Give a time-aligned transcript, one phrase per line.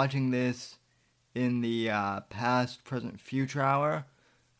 [0.00, 0.78] watching this
[1.34, 4.06] in the uh, past, present, future hour,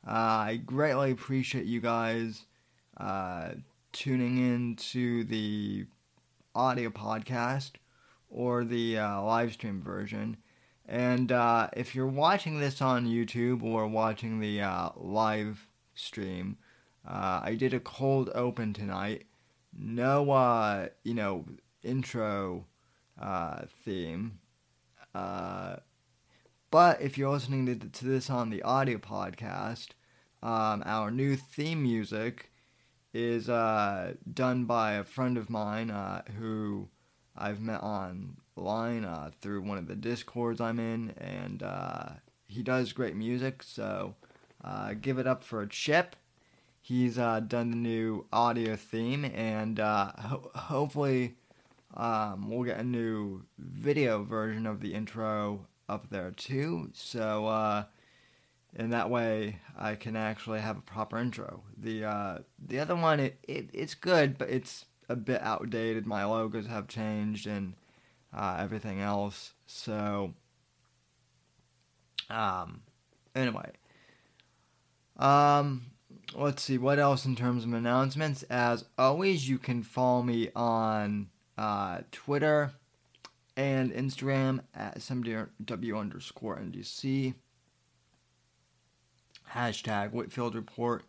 [0.07, 2.45] uh, I greatly appreciate you guys
[2.99, 3.53] uh,
[3.91, 5.87] tuning in to the
[6.55, 7.71] audio podcast
[8.29, 10.37] or the uh, live stream version.
[10.87, 16.59] And uh, if you're watching this on YouTube or watching the uh, live stream,
[17.09, 19.25] uh, I did a cold open tonight.
[19.75, 21.47] No, you know,
[21.83, 22.67] intro
[23.87, 24.39] theme.
[25.15, 25.77] Uh,
[26.71, 29.89] but if you're listening to, to this on the audio podcast,
[30.43, 32.51] um, our new theme music
[33.13, 36.89] is uh, done by a friend of mine uh, who
[37.37, 42.11] I've met online uh, through one of the discords I'm in, and uh,
[42.47, 43.63] he does great music.
[43.63, 44.15] So
[44.65, 46.15] uh, give it up for Chip.
[46.81, 51.37] He's done the new audio theme, and ho- hopefully
[51.95, 56.91] um, we'll get a new video version of the intro up there too.
[56.93, 57.85] So, uh,
[58.77, 61.63] and that way I can actually have a proper intro.
[61.77, 66.07] The uh, the other one, it, it it's good, but it's a bit outdated.
[66.07, 67.75] My logos have changed and
[68.33, 69.55] uh, everything else.
[69.67, 70.35] So,
[72.29, 72.83] um,
[73.35, 73.73] anyway,
[75.17, 75.87] um,
[76.35, 78.45] let's see what else in terms of announcements.
[78.45, 81.29] As always, you can follow me on
[81.61, 82.73] uh, Twitter
[83.55, 87.35] and Instagram at SMW underscore NDC.
[89.53, 91.05] Hashtag Whitfield Report.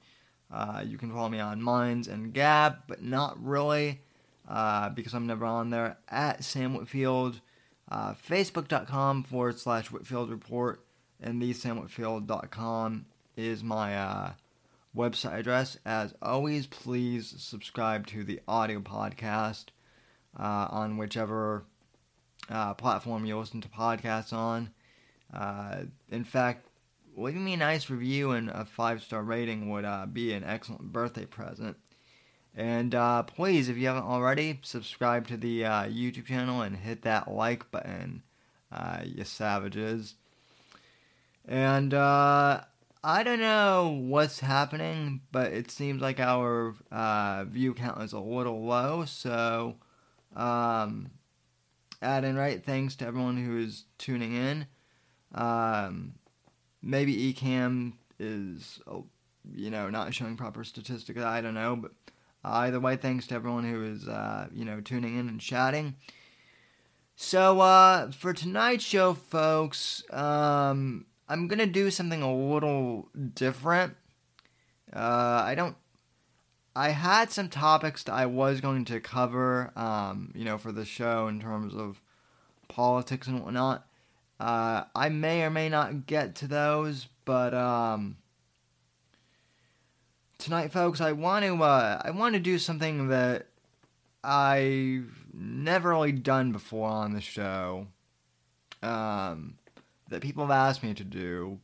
[0.52, 4.02] Uh, you can follow me on Minds and Gab, but not really
[4.50, 5.98] uh, because I'm never on there.
[6.10, 7.40] At Sam Whitfield.
[7.90, 10.84] Uh, Facebook.com forward slash Whitfield Report
[11.22, 13.06] and thesamwhitfield.com
[13.38, 14.32] is my uh,
[14.96, 15.78] website address.
[15.86, 19.68] As always, please subscribe to the audio podcast
[20.40, 21.66] uh, on whichever
[22.50, 24.70] uh, platform you listen to podcasts on.
[25.34, 26.68] Uh, in fact,
[27.16, 30.92] leaving me a nice review and a five star rating would uh, be an excellent
[30.92, 31.78] birthday present.
[32.56, 37.04] And uh, please, if you haven't already, subscribe to the uh, YouTube channel and hit
[37.04, 38.24] that like button,
[38.72, 40.16] uh, you savages.
[41.48, 46.76] And I don't know what's happening, but it seems like our
[47.46, 49.78] view count is a little low, so.
[50.36, 51.12] Um,
[52.02, 54.66] add in right thanks to everyone who is tuning in.
[55.34, 56.14] Um,
[56.82, 59.06] maybe Ecamm is, oh,
[59.56, 61.22] you know, not showing proper statistics.
[61.22, 61.92] I don't know, but
[62.44, 65.96] either way, thanks to everyone who is, uh, you know, tuning in and chatting.
[67.16, 73.96] So uh, for tonight's show, folks, um, I'm gonna do something a little different.
[74.94, 75.76] Uh, I don't
[76.76, 80.86] I had some topics that I was going to cover, um, you know, for the
[80.86, 82.02] show in terms of
[82.70, 83.86] politics and whatnot.
[84.40, 88.18] Uh, I may or may not get to those, but um,
[90.38, 93.48] tonight, folks, I want to uh, I want to do something that
[94.24, 97.88] I've never really done before on the show
[98.82, 99.56] um,
[100.10, 101.60] that people have asked me to do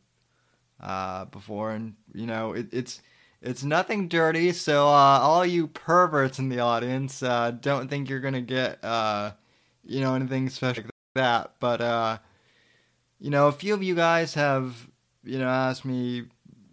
[0.82, 3.02] uh, before, and you know it, it's
[3.42, 4.52] it's nothing dirty.
[4.52, 9.32] So uh, all you perverts in the audience, uh, don't think you're gonna get uh,
[9.84, 11.54] you know anything special like that.
[11.60, 12.18] But uh,
[13.20, 14.88] you know, a few of you guys have
[15.24, 16.24] you know asked me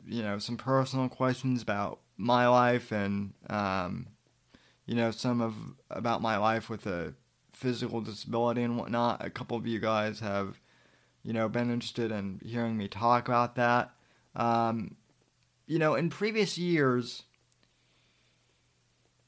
[0.06, 4.06] you know some personal questions about my life and um,
[4.86, 5.54] you know some of
[5.90, 7.14] about my life with a
[7.52, 9.24] physical disability and whatnot.
[9.24, 10.60] A couple of you guys have
[11.22, 13.90] you know been interested in hearing me talk about that.
[14.36, 14.96] Um,
[15.66, 17.22] you know, in previous years,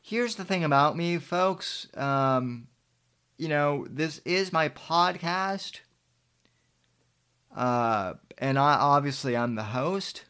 [0.02, 1.88] here's the thing about me, folks.
[1.96, 2.68] Um,
[3.38, 5.80] you know, this is my podcast.
[7.54, 10.24] Uh, and I obviously I'm the host,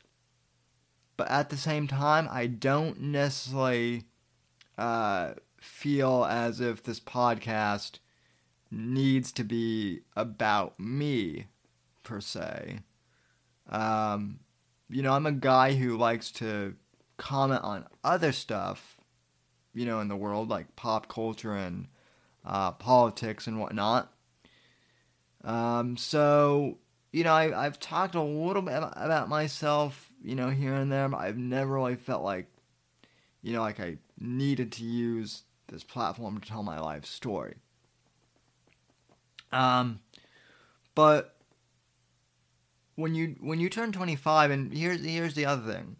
[1.17, 4.05] but at the same time, I don't necessarily
[4.79, 7.99] uh, feel as if this podcast
[8.71, 11.47] needs to be about me
[12.05, 12.81] per se.
[13.69, 14.39] Um,
[14.89, 16.75] you know, I'm a guy who likes to
[17.17, 18.97] comment on other stuff,
[19.75, 21.89] you know, in the world, like pop culture and
[22.45, 24.13] uh, politics and whatnot.
[25.45, 26.79] Um, so,
[27.13, 31.13] you know, I, I've talked a little bit about myself, you know, here and there,
[31.15, 32.47] I've never really felt like,
[33.43, 37.55] you know, like I needed to use this platform to tell my life story.
[39.53, 40.01] Um,
[40.95, 41.36] but
[42.97, 45.97] when you when you turn 25 and here's here's the other thing.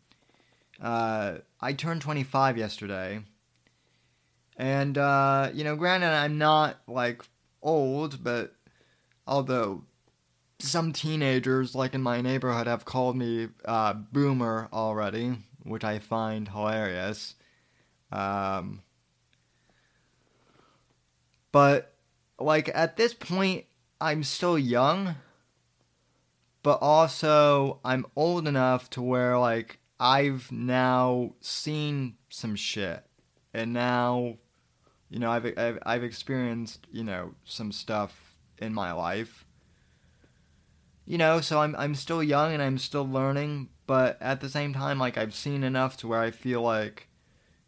[0.83, 3.23] Uh, i turned 25 yesterday
[4.59, 7.23] and uh, you know granted i'm not like
[7.63, 8.55] old but
[9.27, 9.85] although
[10.59, 16.49] some teenagers like in my neighborhood have called me uh, boomer already which i find
[16.49, 17.35] hilarious
[18.13, 18.83] um,
[21.53, 21.95] but
[22.39, 23.65] like at this point
[23.99, 25.15] i'm still young
[26.67, 33.07] but also I'm old enough to where like I've now seen some shit,
[33.55, 34.39] and now,
[35.09, 39.47] you know, I've I've, I've experienced you know some stuff in my life.
[41.05, 44.75] You know, so I'm I'm still young and I'm still learning, but at the same
[44.75, 47.07] time, like I've seen enough to where I feel like,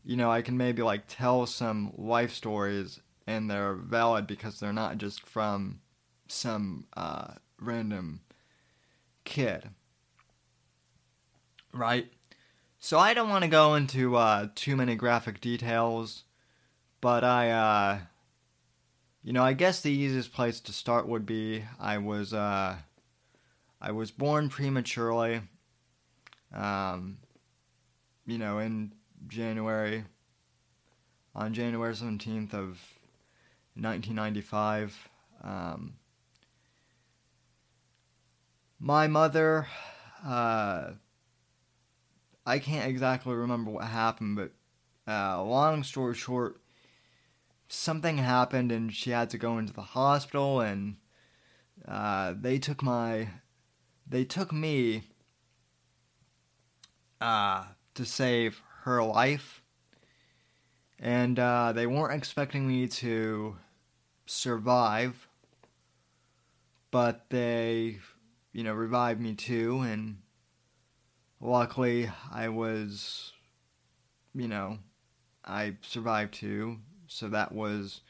[0.04, 2.98] you know, I can maybe like tell some life stories
[3.28, 5.82] and they're valid because they're not just from
[6.26, 8.22] some uh, random
[9.28, 9.68] kid.
[11.72, 12.10] Right?
[12.80, 16.24] So I don't want to go into uh, too many graphic details,
[17.00, 17.98] but I, uh,
[19.22, 22.76] you know, I guess the easiest place to start would be I was, uh,
[23.80, 25.42] I was born prematurely,
[26.54, 27.18] um,
[28.26, 28.92] you know, in
[29.26, 30.04] January,
[31.34, 32.80] on January 17th of
[33.74, 35.08] 1995.
[35.42, 35.94] Um,
[38.78, 39.66] my mother,
[40.24, 40.90] uh,
[42.46, 44.52] I can't exactly remember what happened, but
[45.10, 46.60] uh, long story short,
[47.68, 50.96] something happened and she had to go into the hospital, and
[51.86, 53.28] uh, they took my,
[54.06, 55.02] they took me
[57.20, 59.62] uh, to save her life,
[61.00, 63.56] and uh, they weren't expecting me to
[64.26, 65.28] survive,
[66.90, 67.98] but they
[68.52, 70.18] you know, revived me too, and
[71.40, 73.32] luckily I was,
[74.34, 74.78] you know,
[75.44, 78.00] I survived too, so that was,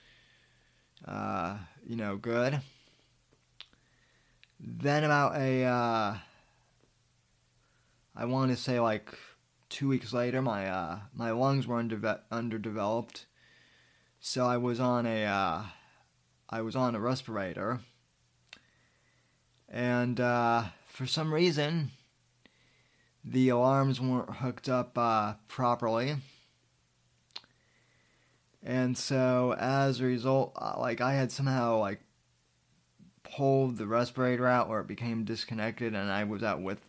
[1.07, 2.61] uh, you know, good.
[4.61, 6.17] Then about a, uh,
[8.17, 9.17] I want to say like
[9.69, 13.27] two weeks later, my uh, my lungs were underve- underdeveloped,
[14.19, 15.63] so I was on a, uh,
[16.51, 17.81] I was on a respirator
[19.69, 21.91] and uh, for some reason,
[23.25, 26.17] the alarms weren't hooked up uh, properly.
[28.63, 32.01] And so, as a result, uh, like I had somehow like
[33.23, 36.81] pulled the respirator out, where it became disconnected, and I was out with,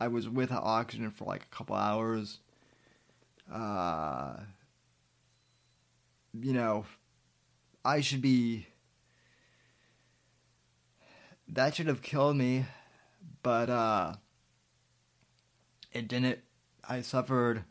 [0.00, 2.40] I was with oxygen for like a couple hours.
[3.52, 4.36] Uh,
[6.40, 6.84] you know,
[7.84, 8.66] I should be
[11.48, 12.66] that should have killed me,
[13.42, 14.14] but uh,
[15.92, 16.40] it didn't.
[16.88, 17.64] I suffered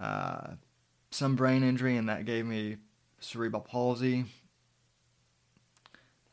[0.00, 0.52] uh,
[1.10, 2.78] some brain injury, and that gave me
[3.20, 4.24] cerebral palsy.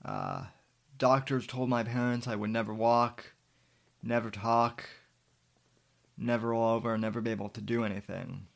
[0.04, 0.46] Uh,
[0.98, 3.34] doctors told my parents I would never walk,
[4.02, 4.88] never talk,
[6.18, 8.48] never roll over, never be able to do anything.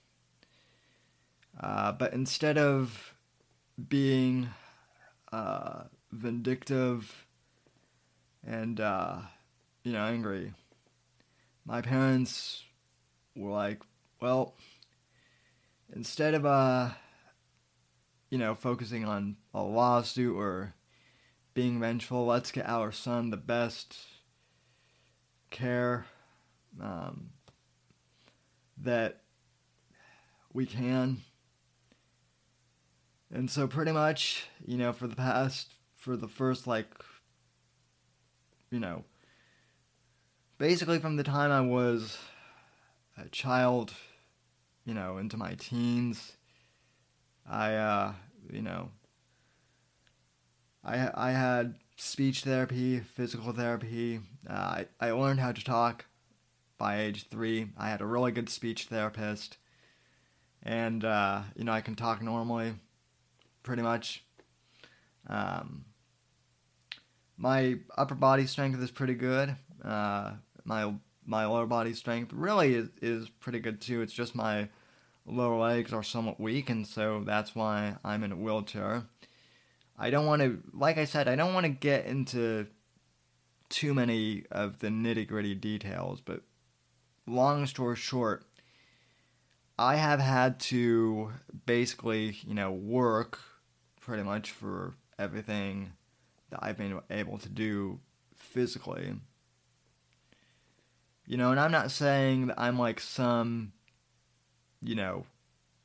[1.60, 3.14] Uh, but instead of
[3.90, 4.50] being
[5.32, 7.26] uh, vindictive
[8.46, 9.18] and uh,
[9.84, 10.54] you know angry.
[11.66, 12.64] My parents
[13.36, 13.82] were like,
[14.20, 14.56] well,
[15.94, 16.90] instead of uh,
[18.30, 20.74] you know focusing on a lawsuit or
[21.54, 23.98] being vengeful, let's get our son the best
[25.50, 26.06] care
[26.82, 27.32] um,
[28.78, 29.22] that
[30.54, 31.18] we can.
[33.34, 36.88] And so, pretty much, you know, for the past, for the first, like,
[38.72, 39.04] you know,
[40.58, 42.18] basically from the time I was
[43.18, 43.94] a child,
[44.86, 46.34] you know, into my teens,
[47.48, 48.14] I, uh,
[48.52, 48.90] you know,
[50.84, 54.22] I, I had speech therapy, physical therapy.
[54.50, 56.06] Uh, I, I learned how to talk
[56.78, 57.70] by age three.
[57.78, 59.58] I had a really good speech therapist.
[60.64, 62.74] And, uh, you know, I can talk normally,
[63.64, 64.24] pretty much.
[65.28, 65.86] Um,
[67.42, 69.56] my upper body strength is pretty good.
[69.84, 70.34] Uh,
[70.64, 70.94] my
[71.26, 74.02] my lower body strength really is, is pretty good too.
[74.02, 74.70] It's just my
[75.26, 79.06] lower legs are somewhat weak, and so that's why I'm in a wheelchair.
[79.98, 82.68] I don't want to, like I said, I don't want to get into
[83.70, 86.42] too many of the nitty gritty details, but
[87.26, 88.46] long story short,
[89.80, 91.32] I have had to
[91.66, 93.40] basically, you know, work
[94.00, 95.94] pretty much for everything
[96.52, 98.00] that I've been able to do
[98.36, 99.14] physically.
[101.26, 103.74] You know, and I'm not saying that I'm like some,
[104.82, 105.26] you know,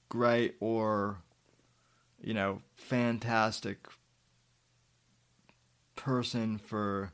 [0.08, 1.18] great or,
[2.20, 3.86] you know, fantastic
[5.94, 7.12] person for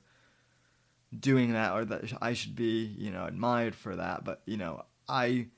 [1.18, 4.24] doing that or that I should be, you know, admired for that.
[4.24, 5.48] But, you know, I,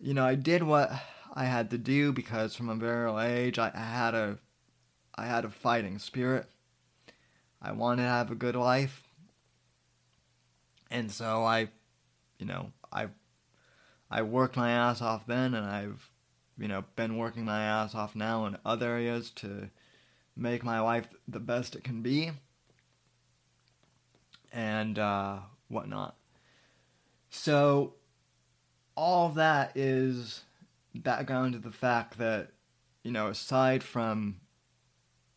[0.00, 0.90] you know, I did what
[1.32, 4.38] I had to do because from a very early age, I, had a,
[5.20, 6.46] I had a fighting spirit.
[7.60, 9.02] I wanted to have a good life.
[10.90, 11.68] And so I,
[12.38, 13.08] you know, I,
[14.10, 16.10] I worked my ass off then and I've,
[16.56, 19.68] you know, been working my ass off now in other areas to
[20.34, 22.30] make my life the best it can be
[24.50, 26.16] and uh, whatnot.
[27.28, 27.92] So,
[28.96, 30.44] all that is
[30.94, 32.52] background to the fact that,
[33.02, 34.39] you know, aside from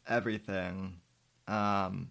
[0.07, 1.01] everything,
[1.47, 2.09] um,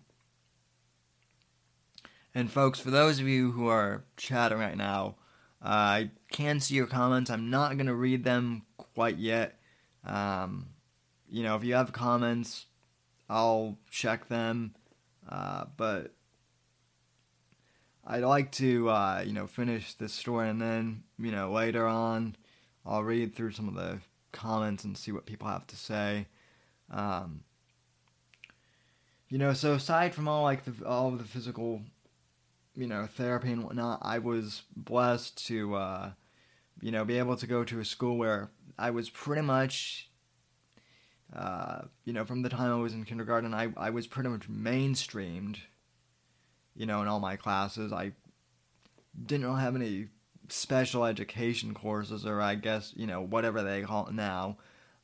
[2.35, 5.17] and folks, for those of you who are chatting right now,
[5.63, 7.31] uh, I can see your comments.
[7.31, 9.59] I'm not to read them quite yet.
[10.05, 10.69] Um,
[11.29, 12.67] you know, if you have comments,
[13.29, 14.75] I'll check them.
[15.29, 16.15] Uh, but
[18.07, 22.37] I'd like to, uh, you know, finish this story and then, you know, later on,
[22.85, 24.01] I'll read through some of the
[24.33, 26.27] comments and see what people have to say.
[26.91, 27.45] Um,
[29.33, 31.81] you know, so aside from all like the all the physical,
[32.77, 36.11] you know, therapy and whatnot, I was blessed to, uh,
[36.83, 40.11] you know, be able to go to a school where I was pretty much,
[41.35, 44.51] uh, you know, from the time I was in kindergarten, I I was pretty much
[44.51, 45.57] mainstreamed
[46.75, 47.93] you know, in all my classes.
[47.93, 48.13] I
[49.27, 50.09] didn't really have any
[50.49, 54.57] special education courses, or I guess, you know, whatever they call it now.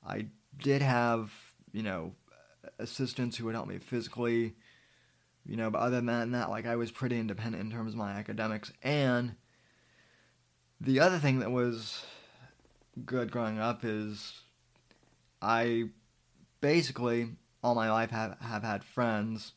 [0.06, 0.26] I
[0.62, 1.30] did have,
[1.72, 2.12] you know,
[2.78, 4.54] assistants who would help me physically,
[5.46, 8.12] you know, but other than that, like, I was pretty independent in terms of my
[8.12, 8.72] academics.
[8.82, 9.34] And
[10.80, 12.04] the other thing that was
[13.04, 14.40] good growing up is
[15.40, 15.90] I
[16.60, 17.30] basically
[17.62, 19.52] all my life have, have had friends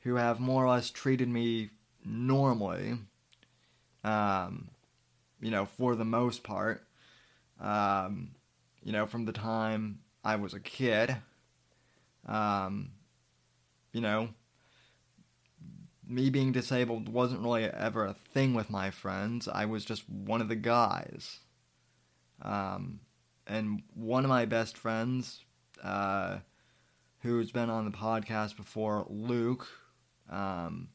[0.00, 1.70] who have more or less treated me
[2.04, 2.94] normally,
[4.04, 4.68] um,
[5.40, 6.82] you know, for the most part,
[7.60, 8.30] um,
[8.82, 11.16] you know, from the time I was a kid,
[12.30, 12.92] um,
[13.92, 14.30] you know,
[16.06, 19.48] me being disabled wasn't really ever a thing with my friends.
[19.48, 21.40] I was just one of the guys.
[22.42, 23.00] Um,
[23.46, 25.44] and one of my best friends,
[25.82, 26.38] uh,
[27.22, 29.68] who's been on the podcast before, Luke,
[30.30, 30.88] um,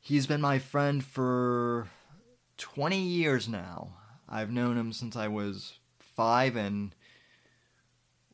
[0.00, 1.88] he's been my friend for
[2.56, 3.94] 20 years now.
[4.28, 6.94] I've known him since I was five, and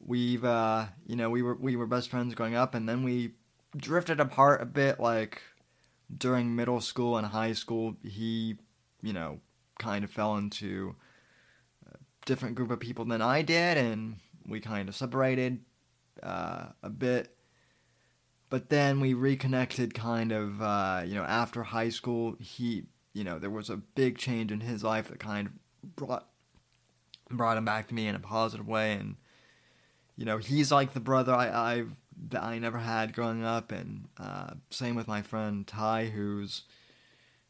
[0.09, 3.35] we've, uh, you know, we were we were best friends growing up, and then we
[3.77, 4.99] drifted apart a bit.
[4.99, 5.43] Like
[6.17, 8.57] during middle school and high school, he,
[9.03, 9.41] you know,
[9.79, 10.97] kind of fell into
[11.87, 11.97] a
[12.27, 15.61] different group of people than I did, and we kind of separated
[16.23, 17.35] uh, a bit
[18.50, 23.38] but then we reconnected kind of uh, you know after high school he you know
[23.38, 25.53] there was a big change in his life that kind of
[25.97, 26.29] brought
[27.31, 29.17] brought him back to me in a positive way, and
[30.18, 31.84] you know he's like the brother I I
[32.30, 36.62] that I never had growing up, and uh, same with my friend Ty, who's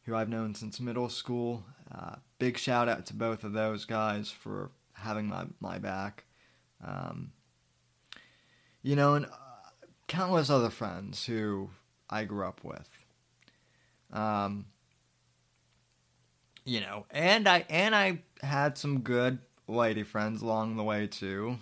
[0.02, 1.64] who I've known since middle school.
[1.90, 6.25] Uh, big shout out to both of those guys for having my my back.
[6.87, 7.32] Um,
[8.82, 9.28] you know, and uh,
[10.06, 11.70] countless other friends who
[12.10, 12.90] I grew up with.
[14.12, 14.66] Um,
[16.66, 21.56] you know, and I and I had some good lady friends along the way too.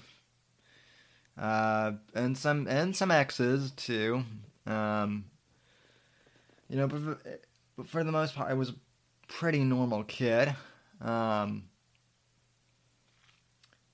[1.38, 4.24] Uh, and some and some exes too.
[4.66, 5.26] Um,
[6.68, 7.20] you know, but,
[7.76, 8.74] but for the most part, I was a
[9.28, 10.54] pretty normal kid.
[11.00, 11.64] Um,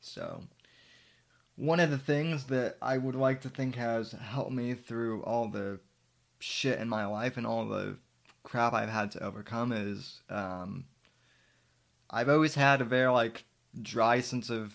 [0.00, 0.42] so,
[1.56, 5.48] one of the things that I would like to think has helped me through all
[5.48, 5.80] the
[6.38, 7.96] shit in my life and all the
[8.42, 10.84] crap I've had to overcome is um,
[12.10, 13.44] I've always had a very like
[13.80, 14.74] dry sense of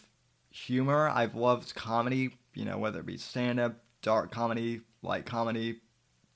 [0.50, 1.10] humor.
[1.10, 5.80] I've loved comedy, you know, whether it be stand up, dark comedy, light comedy,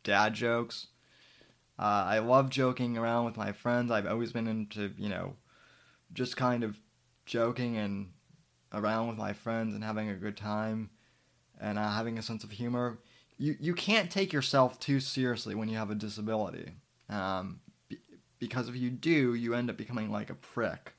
[0.04, 0.88] dad jokes.
[1.80, 3.90] Uh, I love joking around with my friends.
[3.90, 5.34] I've always been into, you know,
[6.13, 6.80] just kind of
[7.25, 8.12] joking and
[8.72, 10.92] around with my friends and having a good time
[11.60, 13.00] and uh, having a sense of humor.
[13.40, 16.74] You, you can't take yourself too seriously when you have a disability.
[17.10, 17.98] Um, b-
[18.38, 20.94] because if you do, you end up becoming like a prick.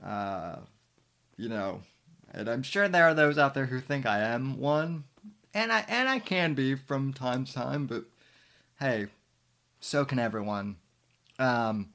[0.00, 0.58] Uh,
[1.36, 1.80] you know,
[2.36, 5.04] and I'm sure there are those out there who think I am one,
[5.54, 8.04] and I and I can be from time to time, but
[8.78, 9.06] hey,
[9.80, 10.76] so can everyone.
[11.38, 11.88] Um,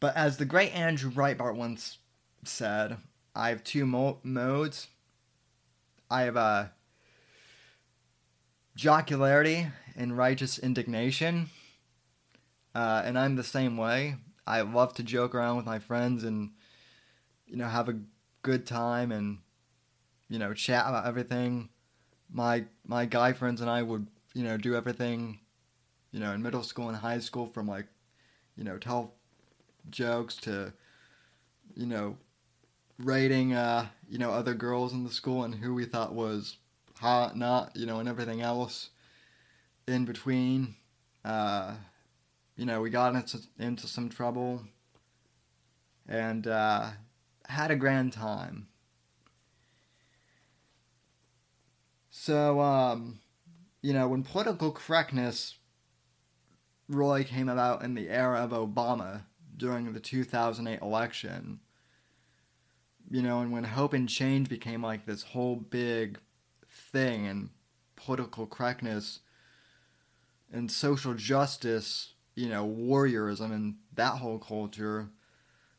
[0.00, 1.98] but as the great Andrew Breitbart once
[2.44, 2.96] said,
[3.34, 4.88] I have two mo- modes.
[6.10, 6.72] I have a
[8.74, 9.66] jocularity
[9.96, 11.50] and righteous indignation,
[12.74, 14.16] uh, and I'm the same way.
[14.46, 16.50] I love to joke around with my friends and
[17.46, 17.98] you know have a
[18.42, 19.38] good time and
[20.28, 21.68] you know chat about everything.
[22.32, 25.40] My my guy friends and I would you know do everything
[26.12, 27.86] you know in middle school and high school from like
[28.56, 29.14] you know tell
[29.90, 30.72] jokes to
[31.74, 32.16] you know
[32.98, 36.56] rating uh you know other girls in the school and who we thought was
[36.98, 38.90] hot not you know and everything else
[39.86, 40.74] in between
[41.24, 41.74] uh
[42.56, 44.62] you know, we got into, into some trouble
[46.08, 46.88] and uh,
[47.48, 48.68] had a grand time.
[52.10, 53.20] So, um,
[53.82, 55.58] you know, when political correctness
[56.88, 59.22] really came about in the era of Obama
[59.56, 61.60] during the 2008 election,
[63.10, 66.18] you know, and when hope and change became like this whole big
[66.68, 67.50] thing and
[67.96, 69.20] political correctness
[70.52, 75.08] and social justice you know, warriorism and that whole culture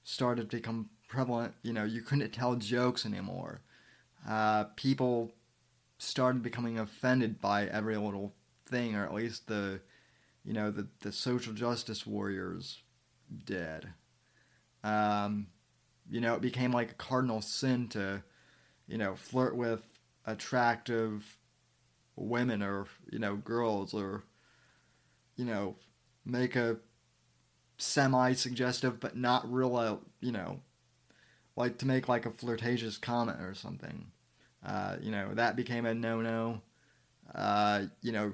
[0.04, 1.54] started to become prevalent.
[1.64, 3.62] You know, you couldn't tell jokes anymore.
[4.28, 5.32] Uh, people
[5.98, 8.34] started becoming offended by every little
[8.66, 9.80] thing, or at least the,
[10.44, 12.82] you know, the, the social justice warriors
[13.46, 13.88] did.
[14.84, 15.48] Um,
[16.10, 18.24] you know, it became like a cardinal sin to,
[18.88, 19.82] you know, flirt with
[20.26, 21.38] attractive
[22.16, 24.24] women or, you know, girls or,
[25.36, 25.76] you know,
[26.26, 26.78] make a
[27.78, 30.60] semi suggestive but not real, you know,
[31.58, 34.12] like to make like a flirtatious comment or something.
[34.66, 36.62] Uh, you know, that became a no no.
[37.34, 38.34] Uh, you know,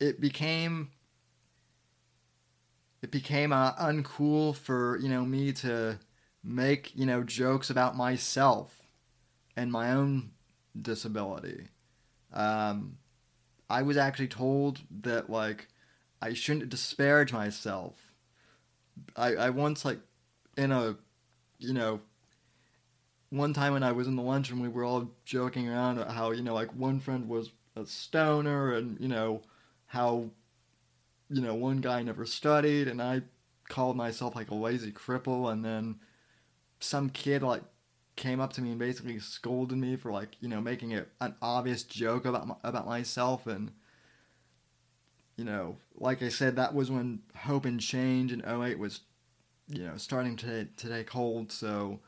[0.00, 0.90] it became
[3.02, 5.98] it became uh, uncool for you know me to
[6.42, 8.82] make you know jokes about myself
[9.56, 10.30] and my own
[10.80, 11.68] disability.
[12.32, 12.98] Um,
[13.68, 15.68] I was actually told that like
[16.22, 18.12] I shouldn't disparage myself.
[19.16, 20.00] I I once like
[20.56, 20.96] in a
[21.58, 22.00] you know
[23.30, 26.30] one time when I was in the lunchroom we were all joking around about how
[26.30, 29.42] you know like one friend was a stoner and you know
[29.86, 30.30] how
[31.30, 33.22] you know one guy never studied and I
[33.68, 35.96] called myself like a lazy cripple and then
[36.80, 37.62] some kid like
[38.16, 41.34] came up to me and basically scolded me for like you know making it an
[41.42, 43.70] obvious joke about my, about myself and
[45.38, 49.00] you know, like I said, that was when Hope and Change in 08 was,
[49.68, 51.52] you know, starting to, to take hold.
[51.52, 52.00] So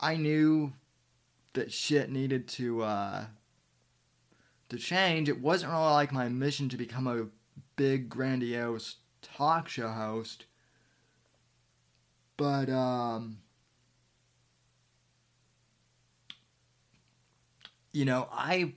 [0.00, 0.72] I knew
[1.54, 3.24] that shit needed to, uh,
[4.68, 5.28] to change.
[5.28, 7.26] It wasn't really like my mission to become a
[7.76, 10.44] big, grandiose talk show host.
[12.36, 13.38] But, um,
[17.92, 18.74] you know, I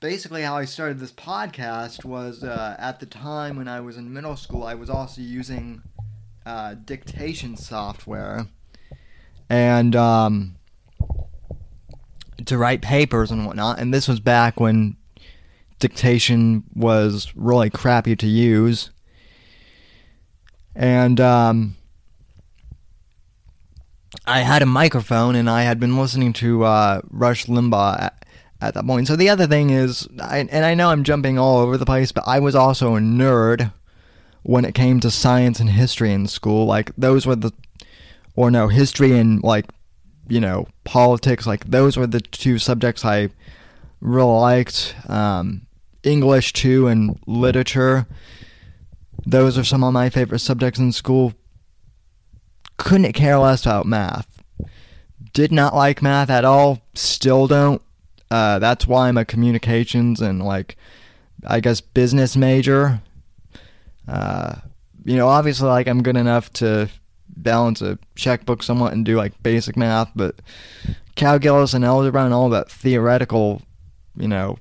[0.00, 4.12] basically how I started this podcast was uh, at the time when I was in
[4.12, 5.82] middle school, I was also using
[6.46, 8.46] uh, dictation software,
[9.48, 10.56] and um,
[12.44, 13.78] to write papers and whatnot.
[13.78, 14.96] And this was back when
[15.78, 18.90] dictation was really crappy to use.
[20.74, 21.76] And um,
[24.26, 28.24] I had a microphone, and I had been listening to uh, Rush Limbaugh at,
[28.60, 29.08] at, that point.
[29.08, 32.12] So the other thing is, I, and I know I'm jumping all over the place,
[32.12, 33.72] but I was also a nerd
[34.42, 36.64] when it came to science and history in school.
[36.64, 37.52] Like those were the,
[38.38, 39.66] or no, history and like,
[40.28, 41.44] you know, politics.
[41.44, 43.30] Like those were the two subjects I
[44.00, 44.94] really liked.
[45.08, 45.66] Um,
[46.04, 48.06] English too and literature.
[49.26, 51.34] Those are some of my favorite subjects in school.
[52.76, 54.40] Couldn't care less about math.
[55.32, 56.80] Did not like math at all.
[56.94, 57.82] Still don't.
[58.30, 60.76] Uh, that's why I'm a communications and like,
[61.44, 63.00] I guess business major.
[64.06, 64.54] Uh,
[65.04, 66.88] you know, obviously, like I'm good enough to
[67.42, 70.36] balance a checkbook somewhat and do like basic math, but
[71.14, 73.62] calculus and algebra and all that theoretical,
[74.16, 74.58] you know,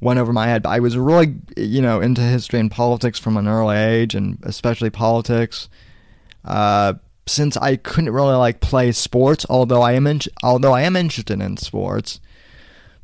[0.00, 0.62] went over my head.
[0.62, 4.38] But I was really, you know, into history and politics from an early age, and
[4.42, 5.68] especially politics.
[6.44, 6.94] Uh,
[7.26, 11.40] since I couldn't really like play sports, although I am in, although I am interested
[11.40, 12.20] in sports,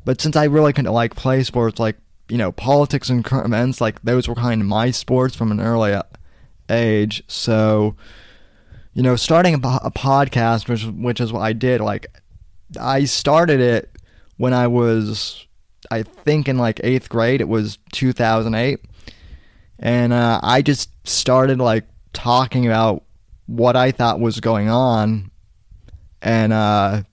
[0.05, 1.97] but since I really couldn't like play sports, like
[2.29, 5.59] you know, politics and current events, like those were kind of my sports from an
[5.59, 5.99] early
[6.69, 7.23] age.
[7.27, 7.95] So,
[8.93, 12.07] you know, starting a, a podcast, which which is what I did, like
[12.79, 13.89] I started it
[14.37, 15.47] when I was
[15.91, 17.41] I think in like eighth grade.
[17.41, 18.79] It was 2008,
[19.79, 23.03] and uh, I just started like talking about
[23.47, 25.31] what I thought was going on,
[26.21, 27.03] and uh,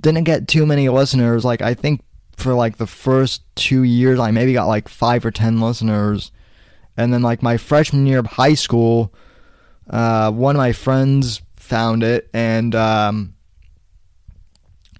[0.00, 1.44] didn't get too many listeners.
[1.44, 2.02] Like I think
[2.36, 6.30] for like the first two years, I maybe got like five or ten listeners,
[6.96, 9.12] and then like my freshman year of high school,
[9.90, 13.34] uh, one of my friends found it, and um,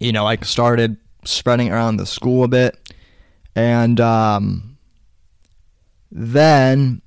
[0.01, 2.77] you know I started spreading around the school a bit.
[3.55, 4.77] And um,
[6.11, 7.01] then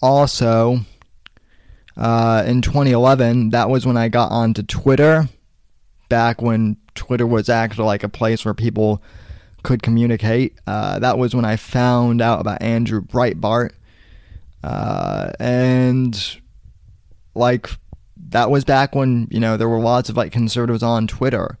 [0.00, 0.80] also
[1.96, 5.28] uh, in 2011, that was when I got onto Twitter,
[6.08, 9.02] back when Twitter was actually like a place where people
[9.62, 10.54] could communicate.
[10.66, 13.70] Uh, that was when I found out about Andrew Breitbart.
[14.62, 16.40] Uh, and
[17.34, 17.70] like
[18.30, 21.58] that was back when you know there were lots of like conservatives on Twitter,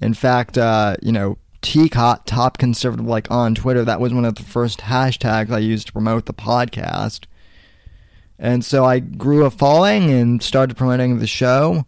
[0.00, 4.34] in fact, uh, you know, TCOT, top conservative, like on Twitter, that was one of
[4.36, 7.26] the first hashtags I used to promote the podcast.
[8.38, 11.84] And so I grew a following and started promoting the show.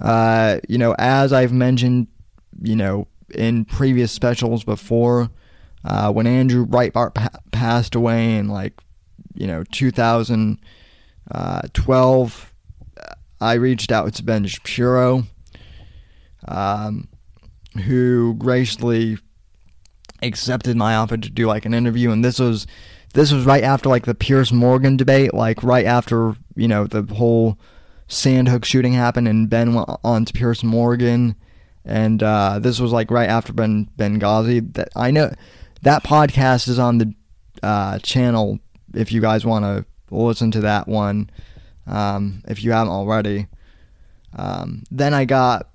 [0.00, 2.06] Uh, you know, as I've mentioned,
[2.62, 5.30] you know, in previous specials before,
[5.84, 8.80] uh, when Andrew Breitbart pa- passed away in like,
[9.34, 10.58] you know, 2012,
[11.32, 11.62] uh,
[13.40, 15.24] I reached out to Ben Shapiro.
[16.46, 17.08] Um,
[17.78, 19.18] who graciously
[20.22, 22.10] accepted my offer to do like an interview.
[22.10, 22.66] And this was
[23.14, 27.02] this was right after like the Piers Morgan debate like right after you know the
[27.14, 27.58] whole
[28.08, 31.36] Sandy Hook shooting happened and Ben went on to Piers Morgan.
[31.84, 35.32] And uh, this was like right after Ben Benghazi that I know
[35.82, 37.14] that podcast is on the
[37.62, 38.58] uh, channel
[38.94, 41.30] if you guys want to listen to that one
[41.86, 43.46] um, if you haven't already
[44.36, 45.68] um, then I got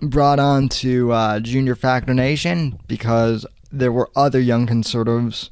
[0.00, 5.50] brought on to uh, Junior Factor Nation because there were other young conservatives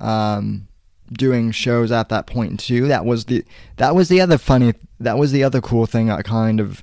[0.00, 0.68] um,
[1.12, 2.88] doing shows at that point too.
[2.88, 3.44] That was the
[3.76, 6.10] that was the other funny that was the other cool thing.
[6.10, 6.82] I kind of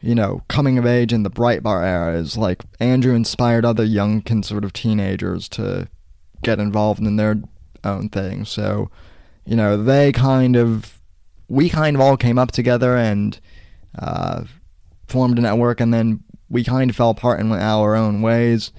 [0.00, 4.22] you know coming of age in the Breitbart era is like Andrew inspired other young
[4.22, 5.88] conservative teenagers to
[6.42, 7.36] get involved in their
[7.84, 8.46] own thing.
[8.46, 8.90] So
[9.44, 10.95] you know they kind of
[11.48, 13.38] we kind of all came up together and.
[13.98, 14.44] Uh,
[15.06, 18.72] formed a network, and then we kind of fell apart and went our own ways.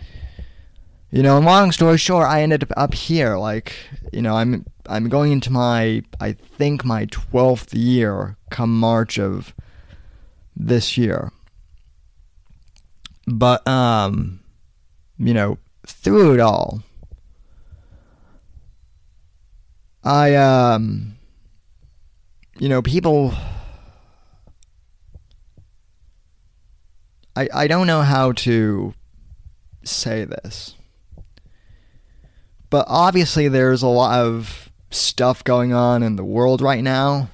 [1.12, 3.38] You know, and long story short, I ended up up here.
[3.38, 3.74] Like,
[4.12, 9.54] you know, I'm I'm going into my I think my twelfth year come March of
[10.56, 11.32] this year.
[13.26, 14.42] But um,
[15.18, 16.84] you know, through it all,
[20.04, 21.17] I um,
[22.60, 23.34] you know, people
[27.38, 28.96] I, I don't know how to
[29.84, 30.74] say this.
[32.72, 37.30] But obviously, there's a lot of stuff going on in the world right now.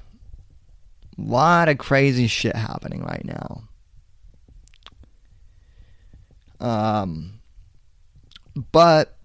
[1.18, 3.62] A lot of crazy shit happening right now.
[6.60, 7.40] Um,
[8.72, 9.16] but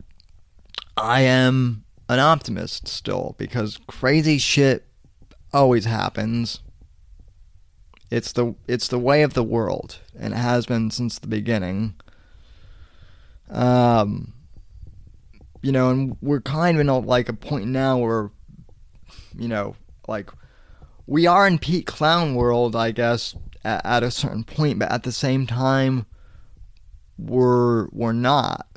[0.96, 4.86] I am an optimist still because crazy shit
[5.54, 6.62] always happens.
[8.12, 11.96] It's the it's the way of the world, and it has been since the beginning.
[13.50, 14.34] Um,
[15.62, 18.32] you know, and we're kind of in a, like a point now where,
[19.38, 19.76] you know,
[20.08, 20.32] like
[21.06, 25.04] we are in peak clown world, I guess, at, at a certain point, but at
[25.04, 26.06] the same time,
[27.18, 28.68] we're we're not.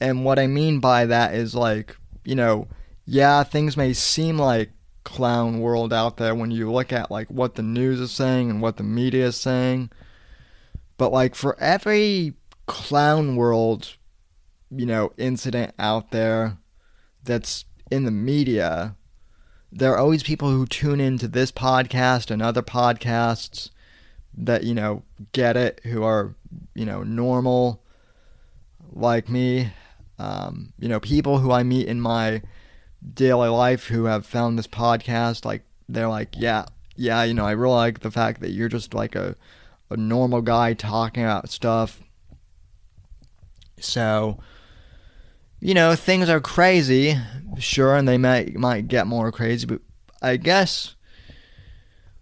[0.00, 2.68] And what I mean by that is like, you know,
[3.06, 4.70] yeah, things may seem like
[5.06, 8.60] clown world out there when you look at like what the news is saying and
[8.60, 9.88] what the media is saying.
[10.98, 12.34] But like for every
[12.66, 13.96] clown world,
[14.68, 16.58] you know, incident out there
[17.22, 18.96] that's in the media,
[19.70, 23.70] there are always people who tune into this podcast and other podcasts
[24.36, 26.34] that, you know, get it, who are,
[26.74, 27.80] you know, normal
[28.92, 29.70] like me.
[30.18, 32.42] Um, you know, people who I meet in my
[33.14, 36.66] daily life who have found this podcast, like they're like, yeah,
[36.96, 39.36] yeah, you know, I really like the fact that you're just like a
[39.88, 42.00] a normal guy talking about stuff.
[43.78, 44.40] So,
[45.60, 47.16] you know, things are crazy,
[47.58, 49.80] sure, and they might might get more crazy, but
[50.20, 50.94] I guess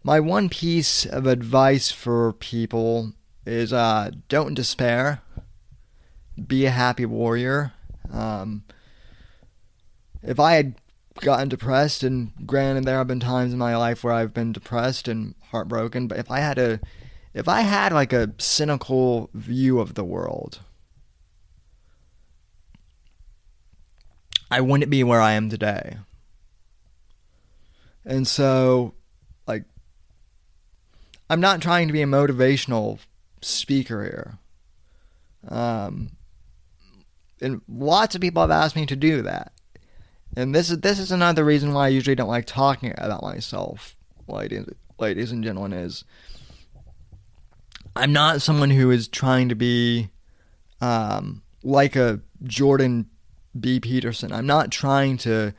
[0.03, 3.13] my one piece of advice for people
[3.47, 5.23] is uh, don't despair.
[6.47, 7.73] Be a happy warrior.
[8.13, 8.65] Um,
[10.25, 10.75] if I had
[11.21, 15.07] gotten depressed, and granted, there have been times in my life where I've been depressed
[15.07, 16.81] and heartbroken, but if I had a,
[17.35, 20.61] if I had like a cynical view of the world,
[24.51, 25.99] I wouldn't be where I am today.
[28.05, 28.95] And so,
[29.47, 29.65] like,
[31.31, 32.99] I'm not trying to be a motivational
[33.41, 34.39] speaker here.
[35.49, 36.11] Um,
[37.41, 39.54] and lots of people have asked me to do that.
[40.37, 43.97] And this is this is another reason why I usually don't like talking about myself,
[44.27, 44.67] ladies,
[44.99, 45.73] ladies and gentlemen.
[45.73, 46.05] Is
[47.95, 50.11] I'm not someone who is trying to be
[50.81, 53.07] um, like a Jordan
[53.59, 53.79] B.
[53.79, 54.33] Peterson.
[54.33, 55.55] I'm not trying to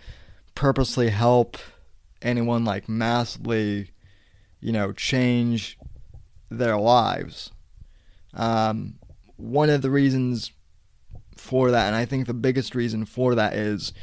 [0.53, 1.57] purposely help
[2.21, 3.91] anyone like massively,
[4.59, 5.77] you know, change
[6.49, 7.51] their lives.
[8.33, 8.95] Um,
[9.37, 10.51] one of the reasons
[11.37, 13.93] for that, and I think the biggest reason for that is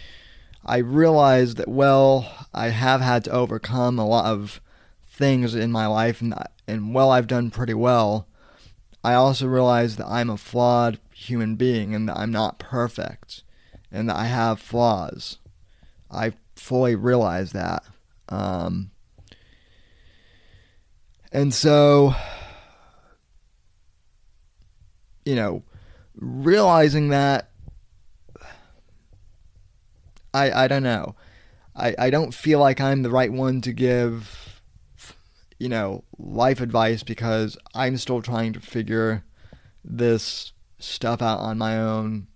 [0.65, 4.61] I realized that, well, I have had to overcome a lot of
[5.05, 6.35] things in my life, and,
[6.67, 8.27] and well, I've done pretty well.
[9.05, 13.43] I also realized that I'm a flawed human being and that I'm not perfect
[13.91, 15.39] and that I have flaws.
[16.11, 17.83] I fully realize that.
[18.29, 18.91] Um,
[21.33, 22.15] and so,
[25.25, 25.63] you know,
[26.15, 27.51] realizing that
[30.35, 31.15] I I don't know.
[31.75, 34.53] I I don't feel like I'm the right one to give
[35.59, 39.23] you know, life advice because I'm still trying to figure
[39.85, 42.27] this stuff out on my own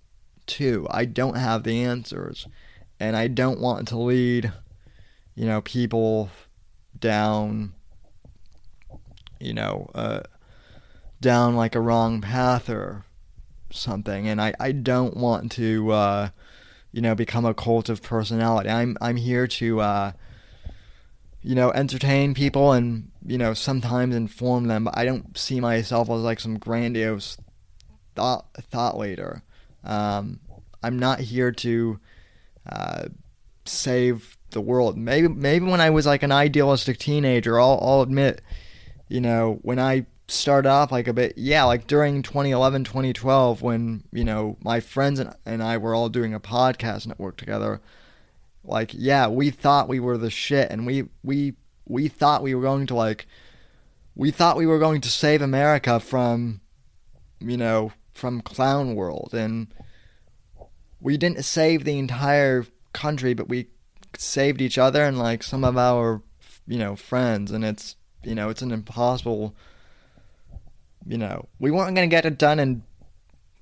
[0.47, 0.87] too.
[0.93, 2.47] I don't have the answers
[3.01, 4.53] and I don't want to lead
[5.35, 6.31] you know people
[6.99, 7.75] down
[9.39, 10.21] you know uh
[11.21, 13.05] down like a wrong path or
[13.71, 16.29] something and I I don't want to uh
[16.97, 18.71] you know, become a cult of personality.
[18.71, 20.13] I'm I'm here to uh,
[21.43, 26.09] you know, entertain people and, you know, sometimes inform them, but I don't see myself
[26.09, 27.37] as like some grandiose
[28.15, 29.43] thought thought leader.
[29.85, 30.41] Um,
[30.83, 32.01] I'm not here to
[32.69, 33.05] uh,
[33.67, 34.97] save the world.
[34.97, 38.41] Maybe maybe when I was like an idealistic teenager, I'll, I'll admit,
[39.07, 44.03] you know, when I start off like a bit yeah like during 2011 2012 when
[44.13, 47.81] you know my friends and, and i were all doing a podcast network together
[48.65, 51.55] like yeah we thought we were the shit and we we
[51.87, 53.27] we thought we were going to like
[54.17, 56.61] we thought we were going to save america from
[57.39, 59.69] you know from clown world and
[61.01, 63.69] we didn't save the entire country but we
[64.19, 66.21] saved each other and like some of our
[66.67, 69.55] you know friends and it's you know it's an impossible
[71.07, 72.83] you know, we weren't going to get it done in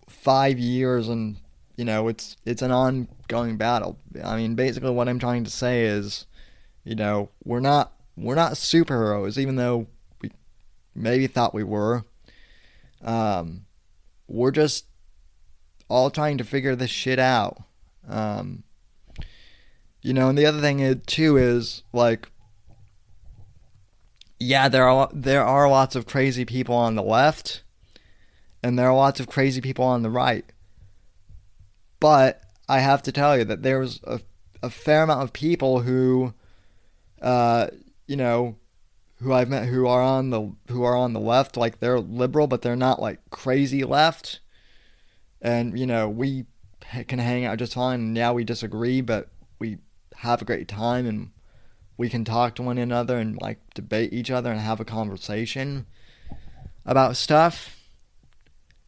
[0.08, 1.36] five years, and
[1.76, 3.98] you know, it's it's an ongoing battle.
[4.22, 6.26] I mean, basically, what I'm trying to say is,
[6.84, 9.86] you know, we're not we're not superheroes, even though
[10.22, 10.30] we
[10.94, 12.04] maybe thought we were.
[13.02, 13.66] Um,
[14.26, 14.86] we're just
[15.88, 17.62] all trying to figure this shit out.
[18.08, 18.64] Um,
[20.00, 22.30] you know, and the other thing is, too is like
[24.44, 27.62] yeah, there are there are lots of crazy people on the left,
[28.62, 30.44] and there are lots of crazy people on the right.
[31.98, 34.20] But I have to tell you that there's a
[34.62, 36.34] a fair amount of people who,
[37.22, 37.68] uh,
[38.06, 38.56] you know,
[39.20, 42.46] who I've met who are on the who are on the left, like they're liberal,
[42.46, 44.40] but they're not like crazy left.
[45.40, 46.44] And you know, we
[47.08, 48.00] can hang out just fine.
[48.00, 49.28] And yeah, we disagree, but
[49.58, 49.78] we
[50.16, 51.30] have a great time and
[51.96, 55.86] we can talk to one another and like debate each other and have a conversation
[56.84, 57.80] about stuff.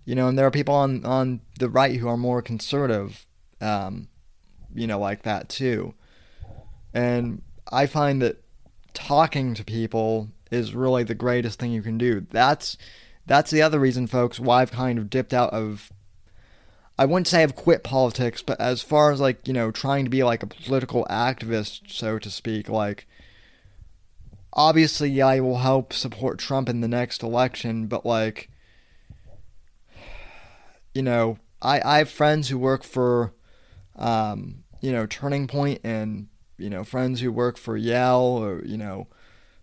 [0.05, 3.27] You know, and there are people on on the right who are more conservative,
[3.61, 4.09] um,
[4.75, 5.95] you know, like that too.
[6.95, 8.43] And I find that
[8.95, 12.21] talking to people is really the greatest thing you can do.
[12.31, 12.79] That's
[13.27, 15.93] that's the other reason, folks, why I've kind of dipped out of
[16.99, 20.11] I wouldn't say I've quit politics, but as far as like, you know, trying to
[20.11, 23.07] be like a political activist, so to speak, like
[24.53, 28.51] obviously I will help support Trump in the next election, but like
[30.95, 33.35] you know, I, I have friends who work for
[33.97, 36.29] um, you know, Turning Point and,
[36.59, 39.09] you know, friends who work for YAL or, you know,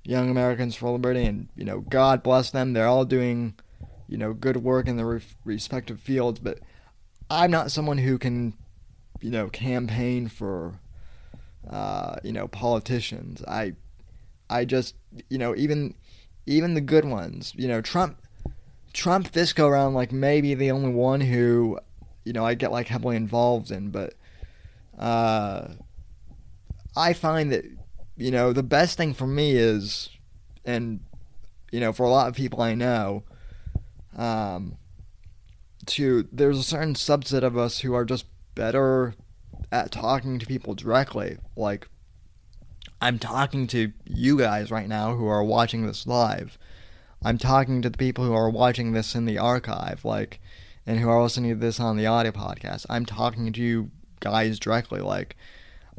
[0.04, 2.74] Young Americans for Liberty and, you know, God bless them.
[2.74, 3.54] They're all doing,
[4.08, 6.60] you know, good work in their re- respective fields, but
[7.34, 8.54] I'm not someone who can,
[9.20, 10.80] you know, campaign for,
[11.68, 13.44] uh, you know, politicians.
[13.48, 13.74] I,
[14.52, 14.94] I just,
[15.30, 15.96] you know, even,
[16.46, 18.20] even the good ones, you know, Trump,
[18.94, 21.80] Trump this go around, like maybe the only one who,
[22.24, 24.14] you know, I get like heavily involved in, but,
[25.00, 25.70] uh,
[26.96, 27.66] I find that,
[28.16, 30.10] you know, the best thing for me is,
[30.66, 31.00] and,
[31.72, 33.24] you know, for a lot of people I know,
[34.16, 34.78] um,
[35.88, 39.16] to there's a certain subset of us who are just better
[39.72, 41.38] at talking to people directly.
[41.56, 41.88] Like
[43.02, 46.58] I'm talking to you guys right now who are watching this live.
[47.26, 50.40] I'm talking to the people who are watching this in the archive, like,
[50.86, 52.86] and who are listening to this on the audio podcast.
[52.90, 55.00] I'm talking to you guys directly.
[55.00, 55.36] Like,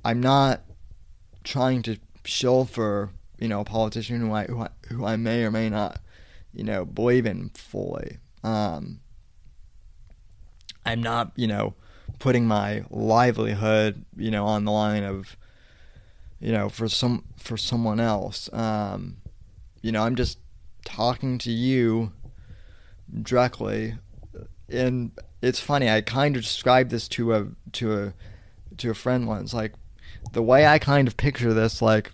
[0.04, 0.62] I'm not
[1.44, 5.44] trying to shill for you know a politician who I who I, who I may
[5.44, 6.00] or may not
[6.52, 8.18] you know believe in fully.
[8.42, 9.00] Um,
[10.86, 11.74] I'm not, you know,
[12.18, 15.36] putting my livelihood, you know, on the line of,
[16.40, 18.52] you know, for some for someone else.
[18.52, 19.18] Um,
[19.82, 20.38] you know, I'm just
[20.84, 22.12] talking to you
[23.22, 23.94] directly,
[24.68, 25.90] and it's funny.
[25.90, 28.14] I kind of described this to a to a
[28.78, 29.54] to a friend once.
[29.54, 29.72] Like
[30.32, 32.12] the way I kind of picture this, like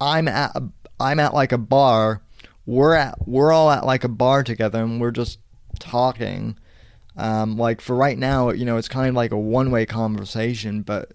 [0.00, 0.56] I'm at
[1.00, 2.22] I'm at like a bar.
[2.64, 5.38] We're at we're all at like a bar together, and we're just
[5.78, 6.58] talking
[7.16, 11.12] um, like for right now, you know, it's kind of like a one-way conversation, but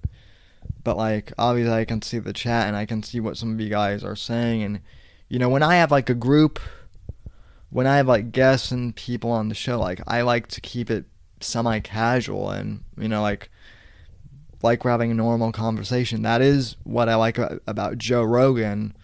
[0.83, 3.59] but like obviously I can see the chat and I can see what some of
[3.59, 4.79] you guys are saying, and
[5.29, 6.59] you know, when I have like a group,
[7.69, 10.89] when I have like guests and people on the show, like I like to keep
[10.89, 11.05] it
[11.39, 13.49] semi-casual and you know, like
[14.63, 16.23] like we're having a normal conversation.
[16.23, 17.37] That is what I like
[17.67, 18.95] about Joe Rogan,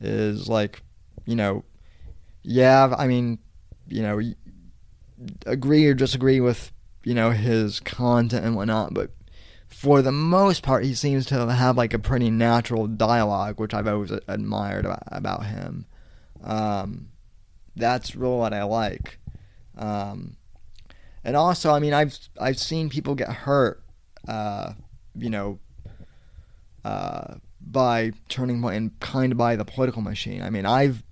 [0.00, 0.82] is like,
[1.26, 1.64] you know,
[2.42, 3.38] yeah, I mean,
[3.88, 4.20] you know
[5.44, 6.72] agree or disagree with
[7.04, 9.10] you know his content and whatnot, but
[9.68, 13.86] for the most part, he seems to have like a pretty natural dialogue, which I've
[13.86, 15.86] always admired about, about him.
[16.42, 17.08] Um,
[17.74, 19.18] that's really what I like.
[19.76, 20.36] Um,
[21.24, 23.82] and also, I mean, I've I've seen people get hurt,
[24.28, 24.72] uh,
[25.14, 25.58] you know,
[26.84, 30.42] uh, by turning point and kind of by the political machine.
[30.42, 31.02] I mean, I've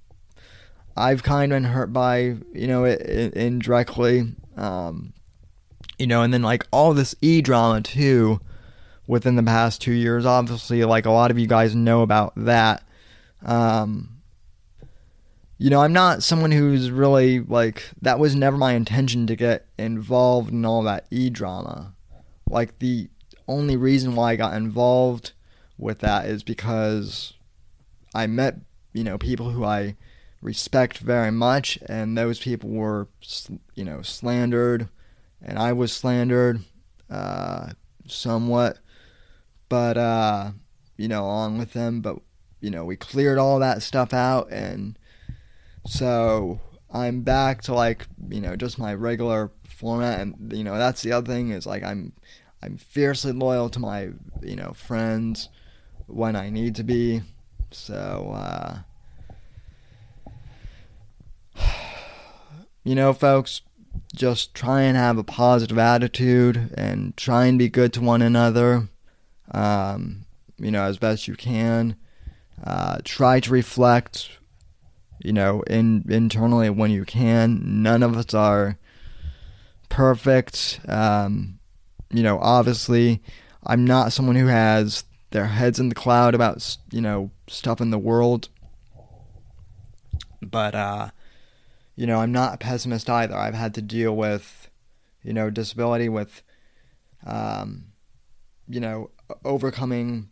[0.97, 4.33] I've kind of been hurt by, you know, it, it, indirectly.
[4.57, 5.13] Um,
[5.99, 8.41] you know, and then like all this e drama too
[9.07, 10.27] within the past two years.
[10.27, 12.83] Obviously, like a lot of you guys know about that.
[13.45, 14.23] Um,
[15.59, 19.67] you know, I'm not someone who's really like that was never my intention to get
[19.79, 21.95] involved in all that e drama.
[22.49, 23.09] Like the
[23.47, 25.33] only reason why I got involved
[25.79, 27.35] with that is because
[28.15, 28.57] I met,
[28.93, 29.97] you know, people who I
[30.45, 33.09] respect very much, and those people were,
[33.75, 34.88] you know, slandered,
[35.42, 36.61] and I was slandered
[37.11, 37.71] uh,
[38.07, 38.79] somewhat,
[39.71, 40.53] but uh,
[40.99, 42.03] you know, along with them.
[42.03, 42.19] But
[42.61, 44.99] you know, we cleared all that stuff out, and
[45.87, 46.61] so
[46.92, 51.13] I'm back to like you know just my regular format, and you know that's the
[51.13, 52.13] other thing is like I'm
[52.63, 54.11] I'm fiercely loyal to my
[54.42, 55.49] you know friends
[56.07, 57.23] when I need to be.
[57.71, 58.81] So uh,
[62.85, 63.63] you know, folks,
[64.15, 68.89] just try and have a positive attitude and try and be good to one another,
[69.51, 70.25] um,
[70.59, 71.97] you know, as best you can.
[72.63, 74.31] Uh, try to reflect,
[75.19, 77.83] you know, in internally when you can.
[77.83, 78.79] None of us are
[79.89, 80.81] perfect.
[80.89, 81.59] Um,
[82.11, 83.23] you know, obviously,
[83.67, 87.91] I'm not someone who has their heads in the cloud about, you know, stuff in
[87.91, 88.49] the world.
[90.41, 91.11] But uh,
[91.97, 93.37] you know, I'm not a pessimist either.
[93.37, 94.69] I've had to deal with,
[95.23, 96.42] you know, disability with,
[97.25, 97.87] um,
[98.69, 99.11] you know,
[99.45, 100.31] overcoming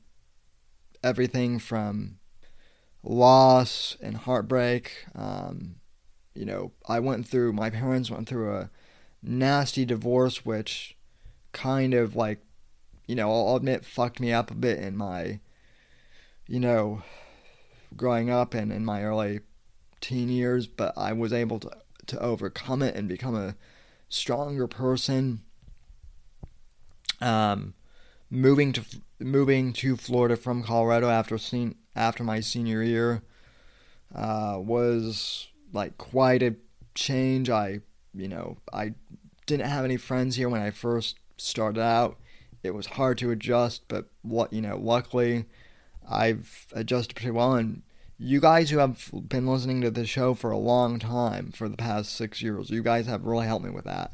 [1.03, 2.19] everything from
[3.03, 5.07] loss and heartbreak.
[5.15, 5.77] Um,
[6.35, 8.71] you know, I went through, my parents went through a
[9.23, 10.97] nasty divorce, which
[11.53, 12.41] kind of like,
[13.07, 15.41] you know, I'll admit fucked me up a bit in my,
[16.47, 17.03] you know,
[17.97, 19.41] growing up and in my early
[20.03, 21.71] teen years, but I was able to,
[22.09, 23.57] to overcome it and become a
[24.09, 25.41] stronger person.
[27.21, 27.75] Um,
[28.29, 28.85] moving to
[29.21, 33.23] moving to Florida from Colorado after sen- after my senior year
[34.15, 36.57] uh, was like quite a
[36.95, 37.49] change.
[37.49, 37.81] I,
[38.15, 38.95] you know, I
[39.47, 42.19] didn't have any friends here when I first started out.
[42.63, 45.47] It was hard to adjust, but what you know, luckily,
[46.09, 47.55] I've adjusted pretty well.
[47.55, 47.83] And
[48.19, 51.77] you guys who have been listening to the show for a long time, for the
[51.77, 54.13] past six years, you guys have really helped me with that,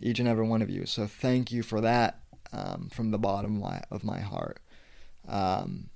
[0.00, 0.86] each and every one of you.
[0.86, 2.20] So thank you for that
[2.52, 4.60] um, from the bottom of my, heart.
[5.28, 5.90] Um,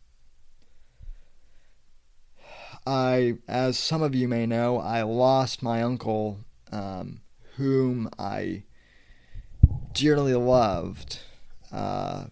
[2.87, 6.41] I, as some of you may know, I lost my uncle,
[6.73, 7.21] um,
[7.57, 8.65] whom I
[9.93, 11.21] dearly loved,
[11.73, 12.27] uh,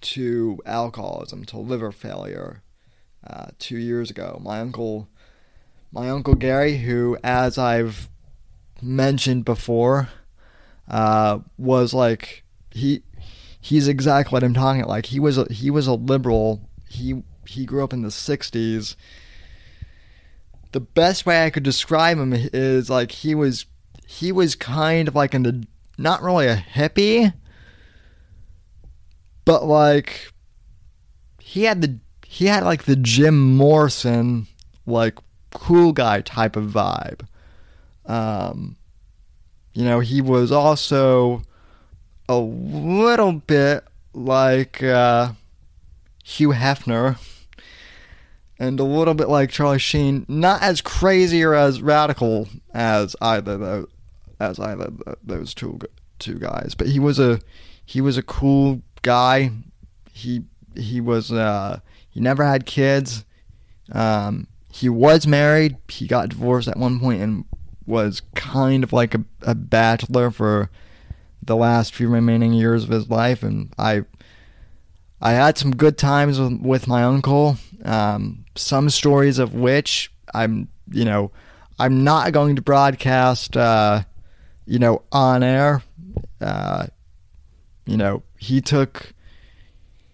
[0.00, 2.62] to alcoholism, to liver failure,
[3.26, 4.40] uh, two years ago.
[4.42, 5.08] My uncle,
[5.92, 8.08] my uncle Gary, who, as I've
[8.82, 10.08] mentioned before,
[10.88, 13.02] uh, was like he,
[13.60, 14.90] he's exactly what I'm talking about.
[14.90, 15.06] like.
[15.06, 16.68] He was a, he was a liberal.
[16.88, 18.96] He he grew up in the '60s
[20.72, 23.66] the best way I could describe him is like he was
[24.06, 25.66] he was kind of like in
[25.98, 27.32] not really a hippie,
[29.44, 30.32] but like
[31.40, 31.98] he had the
[32.32, 34.46] he had like the Jim Morrison
[34.86, 35.18] like
[35.52, 37.26] cool guy type of vibe.
[38.06, 38.76] Um,
[39.74, 41.42] you know, he was also
[42.28, 43.82] a little bit
[44.14, 45.32] like uh,
[46.22, 47.18] Hugh Hefner
[48.60, 53.58] and a little bit like Charlie Sheen, not as crazy or as radical as either
[53.58, 53.86] those,
[54.38, 55.80] as either those two
[56.20, 57.40] two guys, but he was a
[57.84, 59.50] he was a cool guy.
[60.12, 60.44] He
[60.76, 61.80] he was uh,
[62.10, 63.24] he never had kids.
[63.92, 65.76] Um, he was married.
[65.88, 67.44] He got divorced at one point and
[67.86, 70.70] was kind of like a, a bachelor for
[71.42, 73.42] the last few remaining years of his life.
[73.42, 74.04] And I
[75.20, 77.56] I had some good times with, with my uncle.
[77.84, 81.30] Um, some stories of which I'm, you know,
[81.78, 84.02] I'm not going to broadcast, uh,
[84.66, 85.82] you know, on air.
[86.40, 86.86] Uh,
[87.86, 89.12] you know, he took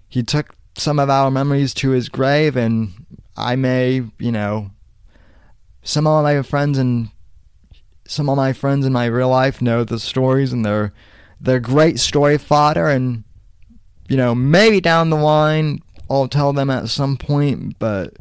[0.08, 2.92] he took some of our memories to his grave, and
[3.36, 4.70] I may, you know,
[5.82, 7.10] some of my friends and
[8.06, 10.92] some of my friends in my real life know the stories, and they're
[11.40, 13.24] they're great story fodder, and
[14.08, 18.14] you know, maybe down the line I'll tell them at some point, but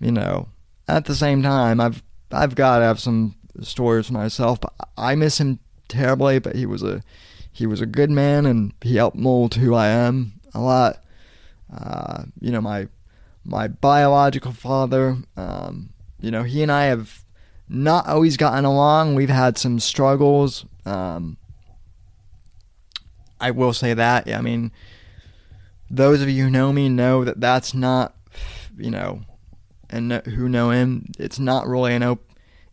[0.00, 0.48] you know,
[0.86, 4.60] at the same time, I've I've got to have some stories myself.
[4.60, 5.58] But I miss him
[5.88, 6.38] terribly.
[6.38, 7.02] But he was a
[7.52, 11.02] he was a good man, and he helped mold who I am a lot.
[11.72, 12.88] Uh, you know, my
[13.44, 15.16] my biological father.
[15.36, 15.90] Um,
[16.20, 17.24] you know, he and I have
[17.68, 19.14] not always gotten along.
[19.14, 20.64] We've had some struggles.
[20.84, 21.36] Um,
[23.40, 24.32] I will say that.
[24.32, 24.72] I mean,
[25.90, 28.16] those of you who know me know that that's not,
[28.76, 29.22] you know,
[29.90, 32.24] and who know him, it's not really an op-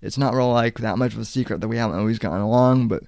[0.02, 2.88] it's not really like that much of a secret that we haven't always gotten along,
[2.88, 3.04] but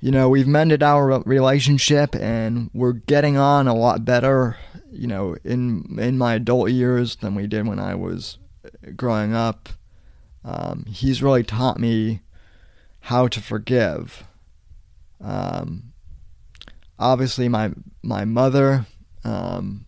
[0.00, 4.56] you know, we've mended our relationship and we're getting on a lot better,
[4.94, 8.38] you know, in in my adult years than we did when I was
[8.96, 9.68] growing up.
[10.44, 12.20] Um, he's really taught me
[13.00, 14.24] how to forgive.
[15.20, 15.92] Um,
[16.98, 17.72] obviously, my
[18.02, 18.86] my mother,
[19.24, 19.86] um,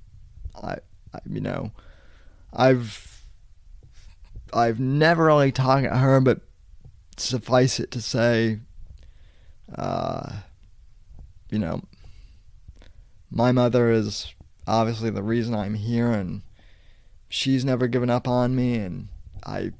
[0.54, 0.78] I,
[1.12, 1.72] I you know,
[2.52, 3.22] I've
[4.52, 6.40] I've never really talked to her, but
[7.16, 8.60] suffice it to say,
[9.74, 10.32] uh,
[11.50, 11.82] you know,
[13.30, 14.34] my mother is
[14.66, 16.42] obviously the reason I'm here, and
[17.28, 19.08] she's never given up on me, and
[19.44, 19.72] I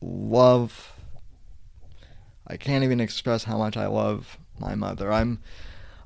[0.00, 0.92] love.
[2.46, 5.12] I can't even express how much I love my mother.
[5.12, 5.40] I'm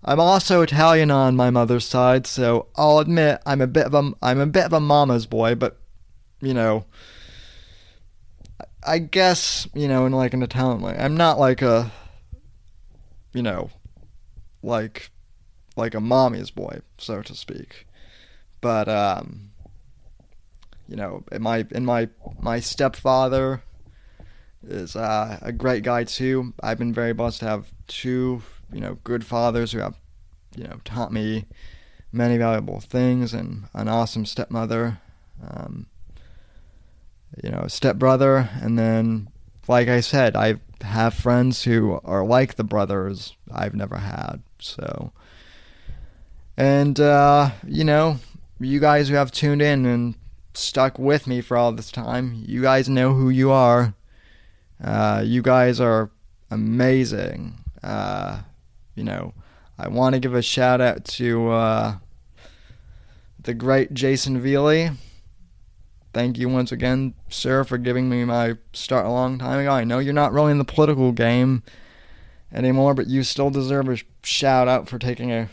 [0.04, 4.12] I'm also Italian on my mother's side, so I'll admit I'm a bit of a
[4.22, 5.78] I'm a bit of a mama's boy, but
[6.40, 6.86] you know,
[8.82, 10.96] I guess, you know, in like an Italian way.
[10.98, 11.92] I'm not like a,
[13.32, 13.70] you know,
[14.62, 15.11] like,
[15.76, 17.86] like a mommy's boy, so to speak.
[18.61, 19.50] But, um,
[20.88, 22.08] you know, my in my
[22.40, 23.62] my stepfather
[24.66, 26.52] is uh, a great guy too.
[26.62, 28.42] I've been very blessed to have two,
[28.72, 29.96] you know, good fathers who have,
[30.56, 31.46] you know, taught me
[32.12, 34.98] many valuable things, and an awesome stepmother,
[35.48, 35.86] um,
[37.42, 39.28] you know, stepbrother, and then,
[39.68, 44.42] like I said, I have friends who are like the brothers I've never had.
[44.58, 45.12] So,
[46.56, 48.18] and uh, you know,
[48.61, 50.14] you guys who have tuned in and
[50.54, 53.94] stuck with me for all this time, you guys know who you are.
[54.82, 56.11] Uh, you guys are
[56.50, 57.64] amazing.
[57.82, 58.40] Uh,
[58.94, 59.34] you know,
[59.78, 61.96] I want to give a shout out to uh,
[63.42, 64.96] the great Jason Veely.
[66.12, 69.70] Thank you once again, sir, for giving me my start a long time ago.
[69.70, 71.62] I know you're not really in the political game
[72.52, 75.48] anymore, but you still deserve a shout out for taking a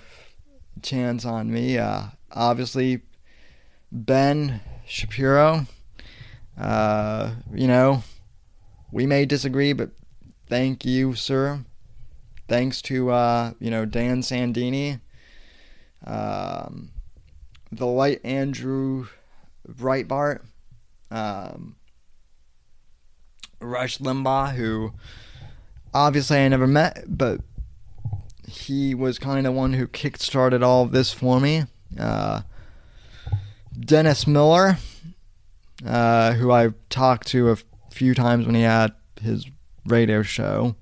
[0.82, 1.78] chance on me.
[1.78, 3.02] Uh, obviously,
[3.92, 5.68] Ben Shapiro.
[6.60, 8.04] Uh, you know,
[8.92, 9.92] we may disagree, but
[10.48, 11.64] thank you, sir.
[12.48, 15.02] Thanks to uh, you know Dan Sandini,
[16.06, 16.92] um,
[17.72, 19.08] the light Andrew
[19.70, 20.42] Breitbart,
[21.12, 21.76] um,
[23.60, 24.94] Rush Limbaugh, who
[25.94, 27.42] obviously I never met, but
[28.48, 31.66] he was kind of one who kickstarted all of this for me.
[32.00, 32.42] Uh,
[33.80, 34.78] Dennis Miller,
[35.86, 37.58] uh, who I've talked to a
[37.92, 39.46] few times when he had his
[39.86, 40.76] radio show,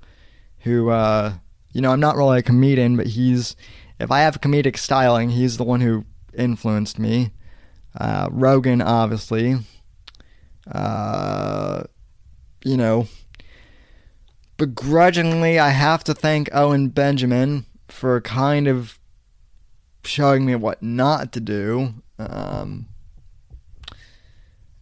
[0.60, 1.34] who, uh,
[1.74, 3.56] you know, I'm not really a comedian, but he's,
[4.00, 7.32] if I have comedic styling, he's the one who influenced me.
[7.98, 9.58] Uh, Rogan, obviously.
[10.70, 11.84] Uh,
[12.64, 13.08] you know,
[14.58, 19.00] begrudgingly, I have to thank Owen Benjamin for kind of
[20.06, 21.94] showing me what not to do.
[22.18, 22.88] Um,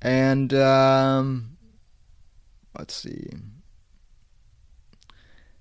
[0.01, 1.57] and um,
[2.77, 3.29] let's see.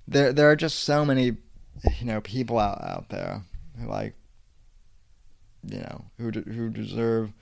[0.09, 3.43] There, there are just so many, you know, people out out there
[3.79, 4.15] who like,
[5.65, 7.33] you know, who de- who deserve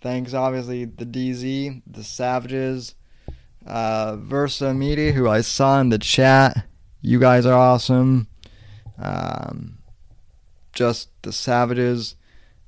[0.00, 0.34] thanks.
[0.34, 2.94] Obviously, the DZ, the Savages,
[3.66, 6.64] uh, Versa Media, who I saw in the chat.
[7.02, 8.28] You guys are awesome.
[8.98, 9.75] Um,
[10.76, 12.14] just the Savages,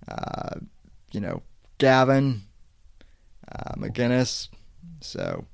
[0.09, 0.57] uh,
[1.13, 1.43] you know,
[1.79, 2.43] Gavin,
[3.53, 4.49] uh, McInnes.
[5.01, 5.45] So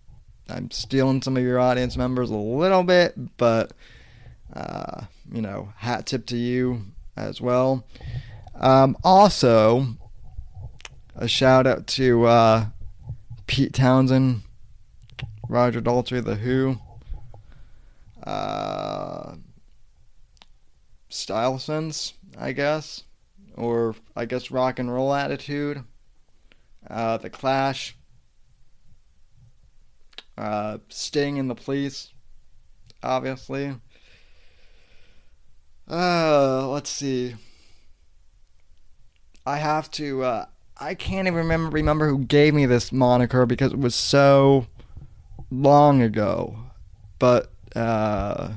[0.49, 3.73] I'm stealing some of your audience members a little bit, but
[4.55, 6.83] uh, you know, hat tip to you
[7.17, 7.85] as well.
[8.55, 9.87] Um, also,
[11.17, 12.67] a shout out to uh,
[13.47, 14.43] Pete Townshend,
[15.49, 16.79] Roger Daltrey, The Who,
[18.23, 19.35] uh,
[21.09, 23.05] Style Sense, I guess,
[23.57, 25.85] or I guess Rock and Roll Attitude,
[26.89, 27.97] uh, The Clash,
[30.37, 32.13] uh, Sting and the Police,
[33.03, 33.75] obviously.
[35.89, 37.35] Uh, let's see.
[39.47, 40.25] I have to.
[40.25, 40.47] Uh,
[40.79, 44.67] I can't even remember remember who gave me this moniker because it was so
[45.51, 46.57] long ago.
[47.19, 48.53] But uh,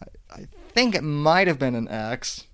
[0.00, 2.44] I, I think it might have been an X.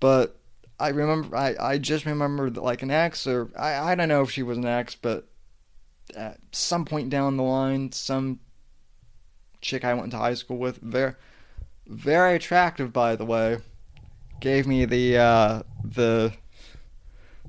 [0.00, 0.38] But
[0.80, 4.22] I remember I, I just remember that like an ex or I, I don't know
[4.22, 5.26] if she was an ex, but
[6.16, 8.40] at some point down the line, some
[9.60, 11.14] chick I went to high school with, very
[11.86, 13.58] very attractive by the way,
[14.40, 16.32] gave me the uh, the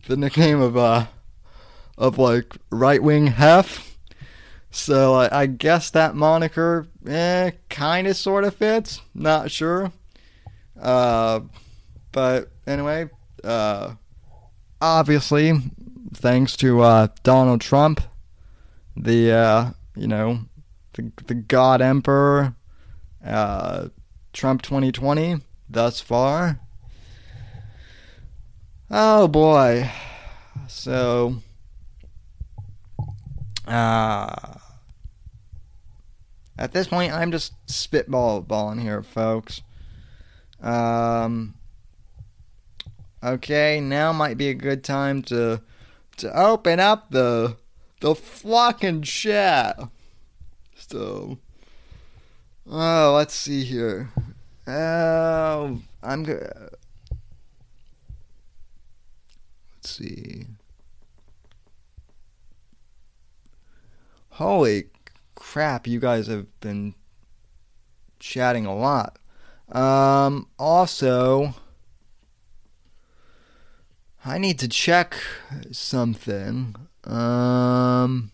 [0.08, 1.06] the nickname of uh
[1.98, 3.98] of like right wing hef.
[4.72, 9.02] So I, I guess that moniker eh kind of sort of fits.
[9.14, 9.92] Not sure.
[10.80, 11.42] Uh,
[12.12, 13.10] but anyway,
[13.44, 13.96] uh,
[14.82, 15.54] obviously,
[16.14, 18.02] thanks to uh, Donald Trump,
[18.96, 20.40] the uh, you know
[20.94, 22.56] the the God Emperor,
[23.26, 23.90] uh,
[24.34, 26.60] Trump 2020 thus far.
[28.90, 29.90] Oh boy,
[30.68, 31.36] so
[33.68, 34.56] uh,
[36.60, 39.62] at this point, I'm just spitballing here, folks.
[40.62, 41.56] Um,
[43.22, 45.62] Okay, now might be a good time to
[46.18, 47.58] to open up the
[48.00, 49.78] the fucking chat.
[50.74, 51.38] So,
[52.66, 54.10] oh, let's see here.
[54.66, 56.50] Oh, I'm good.
[59.76, 60.46] Let's see.
[64.30, 64.86] Holy
[65.52, 66.94] crap, you guys have been
[68.20, 69.18] chatting a lot.
[69.72, 71.56] Um, also,
[74.24, 75.16] I need to check
[75.72, 76.76] something.
[77.04, 78.32] Um.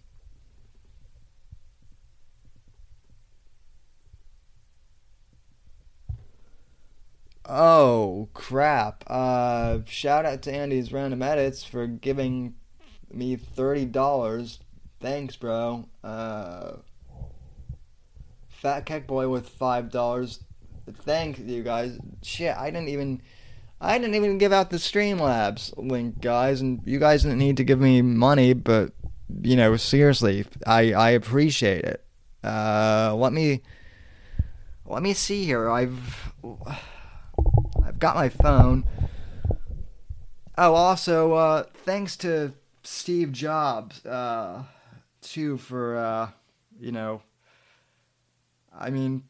[7.45, 9.05] Oh crap!
[9.07, 12.55] Uh, shout out to Andy's random edits for giving
[13.09, 14.59] me thirty dollars.
[14.99, 15.85] Thanks, bro.
[16.03, 16.77] Uh,
[18.61, 20.39] Fat Keck Boy with five dollars.
[21.03, 21.99] Thank you guys.
[22.23, 23.21] Shit, I didn't even.
[23.81, 27.63] I didn't even give out the Streamlabs link, guys, and you guys didn't need to
[27.63, 28.93] give me money, but
[29.41, 32.03] you know, seriously, I I appreciate it.
[32.43, 33.61] Uh, let me
[34.85, 35.69] let me see here.
[35.69, 36.33] I've
[37.83, 38.85] I've got my phone.
[40.57, 42.53] Oh, also, uh, thanks to
[42.83, 44.63] Steve Jobs, uh,
[45.21, 46.29] too, for uh,
[46.79, 47.21] you know.
[48.77, 49.23] I mean,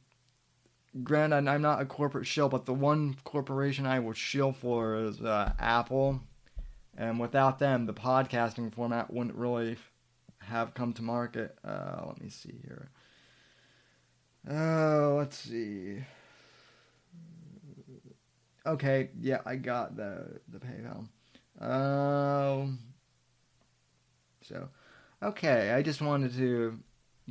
[1.03, 5.21] granted, I'm not a corporate shill, but the one corporation I will shill for is
[5.21, 6.21] uh, Apple.
[6.97, 9.77] And without them, the podcasting format wouldn't really
[10.39, 11.57] have come to market.
[11.63, 12.89] Uh, let me see here.
[14.49, 16.03] Oh, let's see.
[18.65, 21.07] Okay, yeah, I got the the PayPal.
[21.59, 22.79] Um.
[24.41, 24.69] So,
[25.23, 26.79] okay, I just wanted to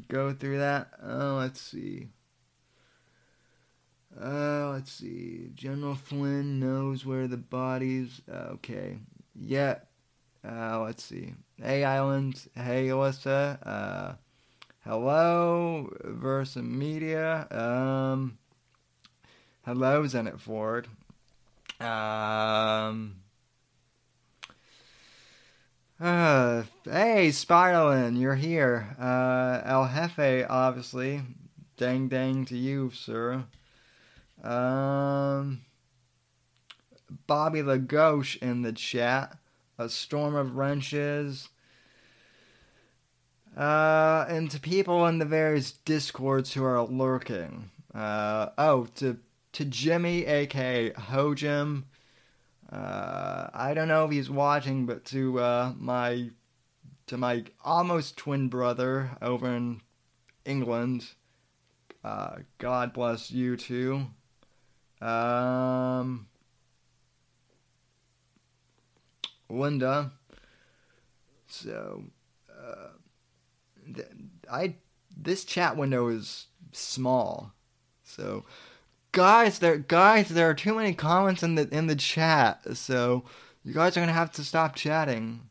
[0.09, 0.89] go through that.
[1.03, 2.09] Uh, let's see.
[4.21, 5.51] Uh, let's see.
[5.55, 8.23] General Flynn knows where the bodies.
[8.31, 8.99] Uh, okay.
[9.35, 9.79] Yeah.
[10.47, 11.35] Uh, let's see.
[11.57, 12.49] Hey, Islands.
[12.55, 13.59] Hey, Alyssa.
[13.67, 14.15] Uh,
[14.85, 17.47] hello, Versa Media.
[17.51, 18.39] Um,
[19.65, 20.87] hello, Zenit Ford.
[21.81, 23.24] Um.
[26.01, 28.97] Uh, hey, Spiralin, you're here.
[28.99, 31.23] Uh, El Jefe, obviously.
[31.77, 33.45] Dang dang to you, sir.
[34.43, 35.61] Um,
[37.29, 39.37] Bobby Lagauche in the chat.
[39.79, 41.49] A storm of wrenches.
[43.57, 47.71] Uh, and to people in the various discords who are lurking.
[47.95, 49.19] Uh, oh, to
[49.53, 51.85] to Jimmy, aka Hojim.
[52.75, 56.31] Uh, I don't know if he's watching, but to uh, my
[57.07, 59.81] to my almost twin brother over in
[60.45, 61.07] England.
[62.03, 64.07] Uh, God bless you too.
[65.01, 66.27] Um,
[69.49, 70.11] Linda.
[71.47, 72.03] So,
[72.51, 72.89] uh,
[73.95, 74.09] th-
[74.51, 74.75] I
[75.17, 77.53] this chat window is small.
[78.03, 78.45] So,
[79.15, 82.77] guys, there guys, there are too many comments in the in the chat.
[82.77, 83.25] So,
[83.65, 85.49] you guys are gonna have to stop chatting.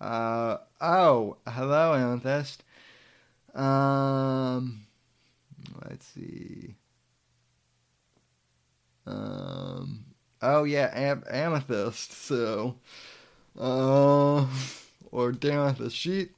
[0.00, 2.64] Uh oh, hello, Amethyst.
[3.54, 4.86] Um,
[5.88, 6.74] let's see.
[9.06, 10.06] Um,
[10.42, 12.12] oh yeah, Am- Amethyst.
[12.12, 12.76] So,
[13.58, 14.46] uh,
[15.12, 15.92] or Damethyst.
[15.94, 16.28] She,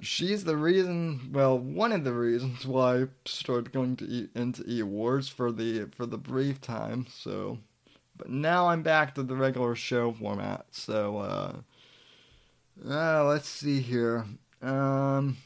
[0.00, 1.30] she's the reason.
[1.32, 5.52] Well, one of the reasons why I started going to eat into E Wars for
[5.52, 7.06] the for the brief time.
[7.08, 7.58] So,
[8.16, 10.66] but now I'm back to the regular show format.
[10.70, 11.52] So, uh,
[12.88, 14.26] uh let's see here.
[14.62, 15.36] Um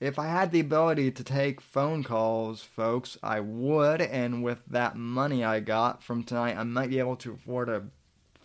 [0.00, 4.00] if I had the ability to take phone calls, folks, I would.
[4.00, 7.82] And with that money I got from tonight, I might be able to afford a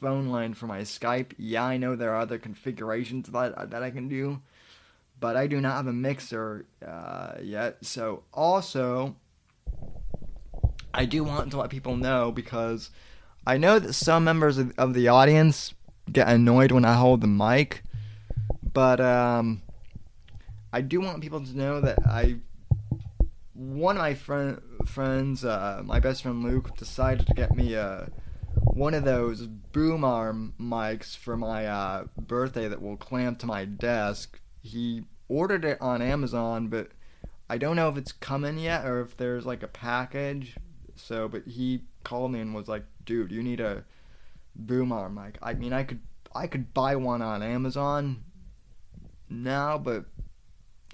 [0.04, 1.32] phone line for my Skype.
[1.38, 4.41] Yeah, I know there are other configurations that that I can do,
[5.22, 7.78] but I do not have a mixer uh, yet.
[7.86, 9.16] So also,
[10.93, 12.89] I do want to let people know because
[13.47, 15.74] I know that some members of, of the audience
[16.12, 17.84] get annoyed when I hold the mic,
[18.74, 19.62] but um
[20.74, 22.39] I do want people to know that I
[23.54, 28.08] one of my friend friends, uh, my best friend Luke, decided to get me uh,
[28.56, 33.66] one of those boom arm mics for my uh, birthday that will clamp to my
[33.66, 34.39] desk.
[34.62, 36.89] He ordered it on Amazon, but
[37.49, 40.56] I don't know if it's coming yet or if there's like a package.
[40.95, 43.84] So, but he called me and was like, "Dude, you need a
[44.56, 45.99] boom arm mic." I mean, I could
[46.36, 48.24] I could buy one on Amazon
[49.30, 50.06] now, but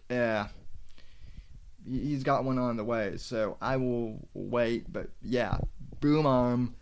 [0.10, 0.47] yeah,
[1.88, 4.91] he's got one on the way, so I will wait.
[4.91, 5.57] But yeah,
[5.99, 6.76] Boom Arm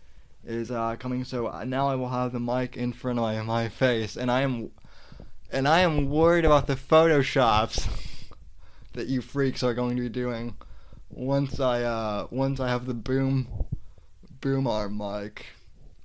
[0.48, 4.16] is uh, coming, so now I will have the mic in front of my face,
[4.16, 4.70] and I am,
[5.52, 7.86] and I am worried about the photoshops
[8.94, 10.56] that you freaks are going to be doing
[11.10, 13.48] once I uh once I have the boom
[14.40, 15.46] boom arm mic.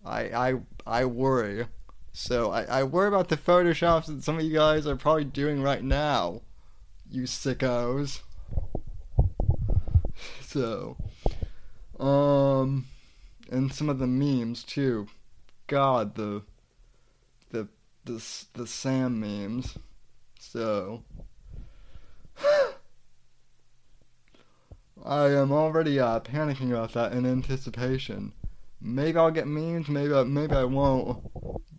[0.05, 0.53] I I
[0.85, 1.65] I worry.
[2.11, 5.63] So I, I worry about the photoshops that some of you guys are probably doing
[5.63, 6.41] right now
[7.13, 8.21] you sickos.
[10.41, 10.95] So,
[11.99, 12.85] um,
[13.53, 15.07] and some of the memes too.
[15.67, 16.41] god, the
[17.51, 17.67] the
[18.03, 19.77] the the Sam memes.
[20.39, 21.03] So
[25.05, 28.33] I am already uh, panicking about that in anticipation.
[28.81, 31.23] Maybe I'll get memes, maybe I, maybe I won't.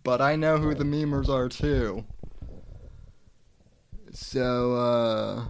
[0.03, 2.05] But I know who the memers are too.
[4.11, 5.45] So uh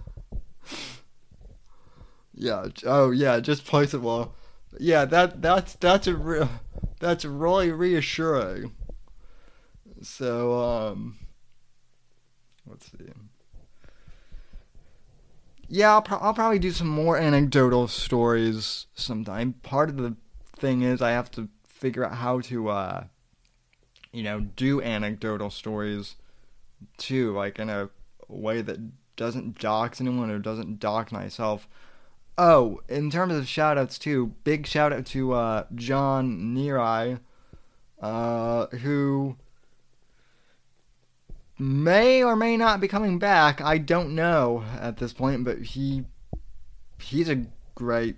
[2.34, 4.34] yeah, oh yeah, just place it well.
[4.78, 6.48] Yeah, that that's that's a re-
[7.00, 8.72] that's really reassuring.
[10.02, 11.16] So um
[12.66, 13.10] let's see.
[15.68, 19.54] Yeah, I'll, pro- I'll probably do some more anecdotal stories sometime.
[19.64, 20.14] Part of the
[20.56, 23.04] thing is I have to figure out how to, uh,
[24.12, 26.14] you know, do anecdotal stories
[26.98, 27.90] too, like in a
[28.28, 28.78] way that
[29.16, 31.66] doesn't dox anyone or doesn't dock myself.
[32.38, 37.18] Oh, in terms of shoutouts too, big shout out to uh, John Nerai,
[38.00, 39.36] uh, who
[41.58, 43.62] may or may not be coming back.
[43.62, 46.04] I don't know at this point, but he
[47.00, 48.16] he's a great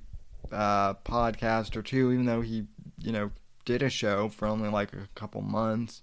[0.51, 2.11] uh, podcaster too.
[2.11, 2.67] Even though he,
[3.01, 3.31] you know,
[3.65, 6.03] did a show for only like a couple months.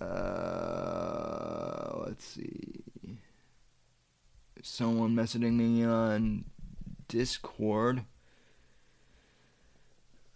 [0.00, 0.44] Uh,
[2.06, 2.84] let's see.
[4.62, 6.44] Someone messaging me on
[7.08, 8.04] Discord.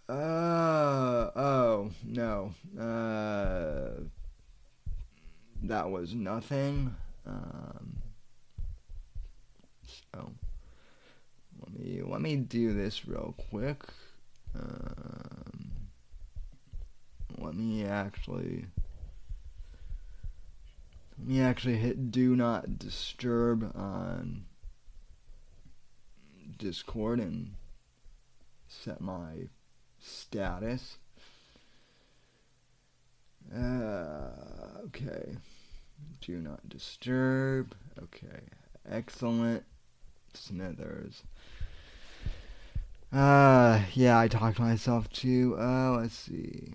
[0.08, 2.54] Uh oh no.
[2.78, 4.04] Uh
[5.62, 6.94] that was nothing.
[7.26, 7.96] Um,
[10.12, 10.32] so
[11.60, 13.82] let me let me do this real quick.
[14.54, 15.70] Um,
[17.38, 18.66] let me actually
[21.18, 24.46] let me actually hit do not disturb on
[26.58, 27.54] Discord and
[28.68, 29.48] set my
[29.98, 30.98] status.
[33.54, 34.30] Uh,
[34.86, 35.36] okay.
[36.20, 37.74] Do not disturb.
[38.02, 38.40] Okay.
[38.88, 39.64] Excellent.
[40.34, 41.22] Smithers.
[43.12, 45.56] Uh, yeah, I talked to myself too.
[45.58, 46.74] Uh, let's see.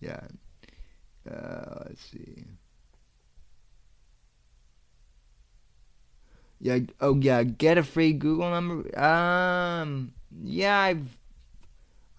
[0.00, 0.20] Yeah.
[1.30, 2.44] Uh, let's see.
[6.62, 6.78] Yeah.
[7.00, 7.42] Oh, yeah.
[7.42, 8.98] Get a free Google number.
[8.98, 10.14] Um.
[10.42, 11.18] Yeah, I've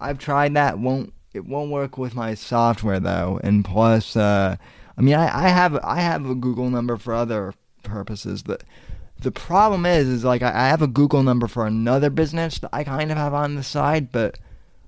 [0.00, 0.78] I've tried that.
[0.78, 3.40] Won't it won't work with my software though.
[3.42, 4.56] And plus, uh,
[4.96, 8.44] I mean, I, I have I have a Google number for other purposes.
[8.44, 8.62] That
[9.18, 12.70] the problem is, is like I, I have a Google number for another business that
[12.72, 14.38] I kind of have on the side, but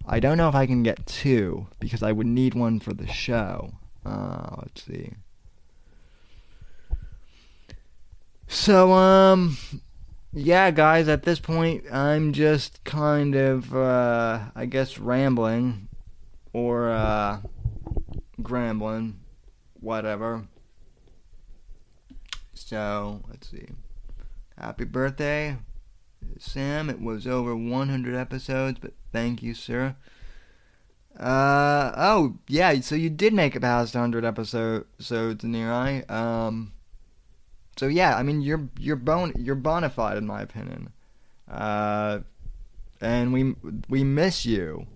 [0.07, 3.09] I don't know if I can get two because I would need one for the
[3.09, 3.73] show.
[4.05, 5.15] Uh, let's see.
[8.49, 9.57] So um
[10.39, 15.89] yeah, guys, at this point, I'm just kind of, uh, I guess, rambling
[16.53, 17.41] or uh,
[18.43, 19.15] grambling,
[19.81, 20.47] whatever.
[22.53, 23.65] So, let's see.
[24.59, 25.57] Happy birthday,
[26.39, 26.91] Sam.
[26.91, 29.97] It was over 100 episodes, but thank you, sir.
[31.19, 36.73] Uh, oh, yeah, so you did make it past 100 episodes, Near I Um,
[37.77, 40.91] so yeah, I mean you're you're bon you're bona fide in my opinion,
[41.51, 42.21] uh,
[43.01, 43.55] and we
[43.89, 44.87] we miss you.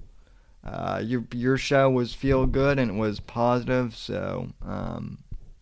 [0.64, 5.18] Uh, your your show was feel good and it was positive, so um,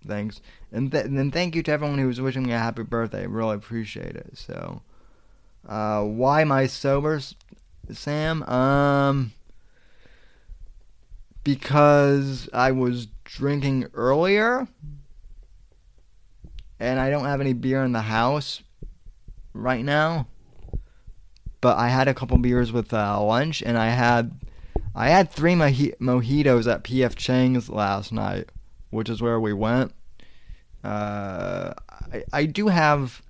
[0.07, 0.41] thanks,
[0.73, 3.23] and th- and then thank you to everyone who was wishing me a happy birthday.
[3.23, 4.31] I really appreciate it.
[4.35, 4.83] So,
[5.69, 7.21] uh, why my sober,
[7.93, 8.43] Sam?
[8.45, 9.33] Um,
[11.45, 14.67] because I was drinking earlier
[16.81, 18.63] and I don't have any beer in the house
[19.53, 20.29] right now.
[21.61, 24.41] But I had a couple beers with uh, lunch, and I had
[24.95, 28.51] I had three mojitos at PF Chang's last night,
[28.91, 29.93] which is where we went.
[30.85, 31.75] Uh,
[32.13, 33.23] I I do have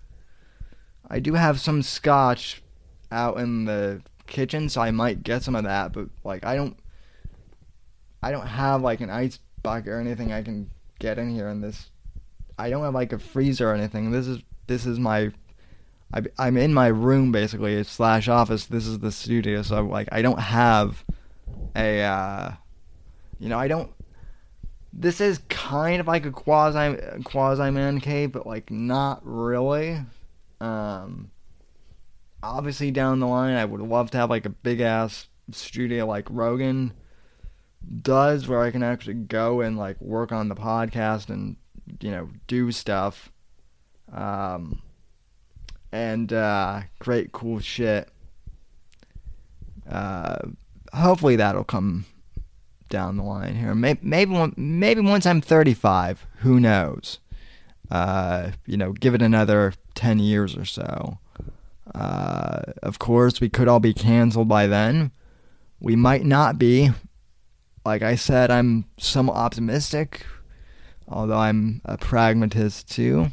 [1.09, 2.63] I do have some scotch
[3.11, 5.93] out in the kitchen, so I might get some of that.
[5.93, 6.77] But like I don't
[8.23, 11.63] I don't have like an ice bucket or anything I can get in here in
[11.63, 11.91] this
[12.59, 14.11] I don't have like a freezer or anything.
[14.11, 15.31] This is this is my
[16.39, 18.67] I'm in my room basically slash office.
[18.67, 21.05] This is the studio, so I'm like I don't have
[21.77, 22.53] a uh,
[23.39, 23.91] you know I don't.
[24.93, 30.01] This is kind of like a quasi quasi man cave, but like not really.
[30.61, 31.31] Um,
[32.43, 36.27] obviously down the line, I would love to have like a big ass studio like
[36.31, 36.95] Rogan
[38.03, 41.57] does, where I can actually go and like work on the podcast and
[42.01, 43.31] you know, do stuff.
[44.13, 44.83] Um,
[45.93, 48.09] and uh, great, cool shit.
[49.89, 50.39] Uh,
[50.93, 52.05] hopefully that'll come
[52.89, 53.75] down the line here.
[53.75, 57.19] Maybe maybe maybe once I'm 35, who knows?
[57.91, 61.19] Uh, you know, give it another 10 years or so.
[61.95, 65.11] Uh, of course, we could all be canceled by then.
[65.81, 66.91] We might not be.
[67.85, 70.27] Like I said, I'm somewhat optimistic,
[71.09, 73.33] although I'm a pragmatist too.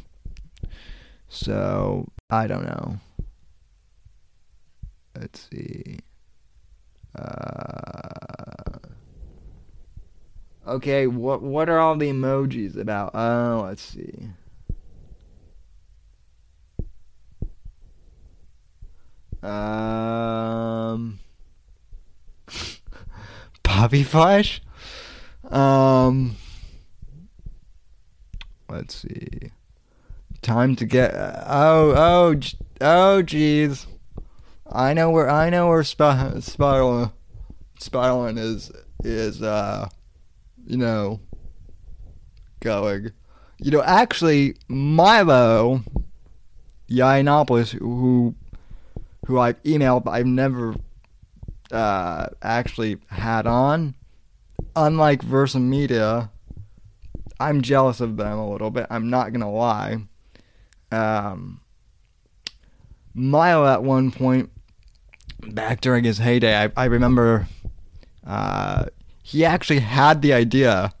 [1.28, 2.98] So, I don't know.
[5.18, 5.98] Let's see.
[7.18, 8.78] Uh,
[10.66, 13.12] okay, what what are all the emojis about?
[13.14, 14.28] Oh, let's see.
[19.42, 21.20] Um,
[23.62, 24.60] Bobby Flash.
[25.44, 26.36] Um,
[28.86, 29.50] let's see.
[30.42, 31.12] Time to get.
[31.12, 32.40] Oh, oh,
[32.80, 33.86] oh, jeez.
[34.70, 37.10] I know where I know where Sp- Spider
[37.80, 38.70] Spiderman is
[39.02, 39.88] is uh
[40.66, 41.20] you know
[42.60, 43.10] going.
[43.58, 45.82] You know, actually Milo
[46.88, 48.36] Yiannopoulos, who
[49.26, 50.76] who I've emailed but I've never
[51.72, 53.96] uh actually had on.
[54.76, 56.30] Unlike Versa Media,
[57.38, 58.86] I'm jealous of them a little bit.
[58.90, 59.98] I'm not gonna lie.
[60.90, 61.60] Um
[63.14, 64.50] Milo at one point
[65.40, 67.48] back during his heyday, I, I remember
[68.26, 68.86] uh,
[69.22, 70.92] he actually had the idea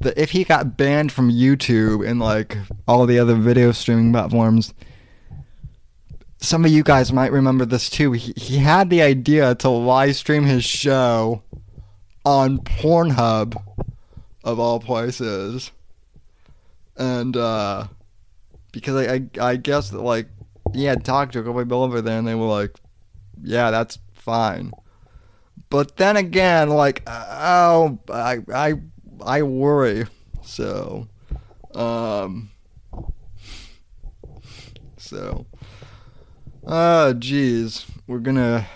[0.00, 4.72] that if he got banned from YouTube and like all the other video streaming platforms,
[6.38, 8.12] some of you guys might remember this too.
[8.12, 11.42] He, he had the idea to live stream his show
[12.24, 13.60] on Pornhub,
[14.46, 15.70] of all places.
[16.96, 17.88] And, uh,
[18.72, 20.28] because I, I, I guess that, like,
[20.72, 22.70] he had talked to a couple people over there and they were like,
[23.42, 24.72] yeah, that's fine.
[25.68, 28.74] But then again, like, oh, I, I,
[29.24, 30.06] I worry.
[30.42, 31.08] So,
[31.74, 32.50] um,
[34.96, 35.46] so,
[36.66, 38.66] uh, geez, we're gonna.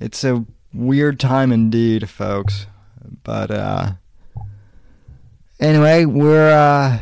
[0.00, 2.66] It's a weird time indeed, folks.
[3.22, 3.92] But, uh,
[5.58, 6.98] anyway, we're, uh,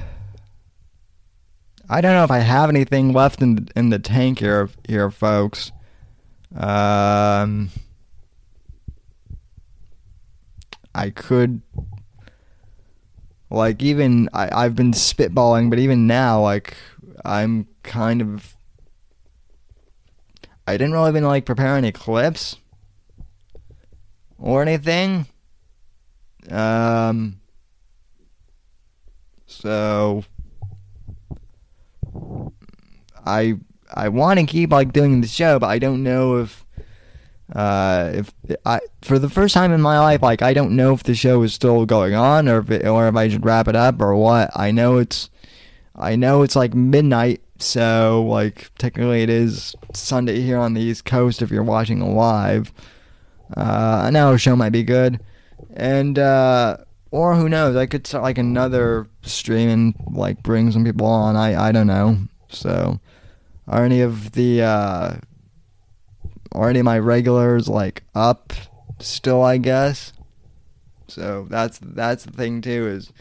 [1.89, 5.73] I don't know if I have anything left in in the tank here, here, folks.
[6.55, 7.71] Um,
[10.95, 11.63] I could,
[13.49, 16.77] like, even I I've been spitballing, but even now, like,
[17.25, 18.55] I'm kind of.
[20.67, 22.57] I didn't really even like prepare any clips
[24.39, 25.27] or anything.
[26.51, 27.41] Um.
[29.47, 30.25] So
[33.27, 33.55] I
[33.93, 36.65] I want to keep like doing the show, but I don't know if
[37.55, 38.33] uh, if
[38.67, 41.43] I for the first time in my life, like I don't know if the show
[41.43, 44.15] is still going on or if it, or if I should wrap it up or
[44.17, 44.51] what.
[44.55, 45.31] I know it's
[45.95, 51.05] I know it's like midnight, so like technically it is Sunday here on the East
[51.05, 52.73] Coast if you're watching live.
[53.57, 55.21] Uh, I know a show might be good,
[55.79, 56.79] and uh,
[57.11, 57.77] or who knows?
[57.77, 61.37] I could start like another stream and like bring some people on.
[61.37, 62.19] I I don't know.
[62.51, 63.01] So,
[63.67, 65.17] are any of the uh,
[66.53, 68.53] are any of my regulars like up
[68.99, 69.43] still?
[69.43, 70.13] I guess.
[71.07, 73.13] So that's that's the thing too is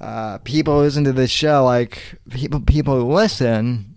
[0.00, 3.94] uh, people listen to this show like people people who listen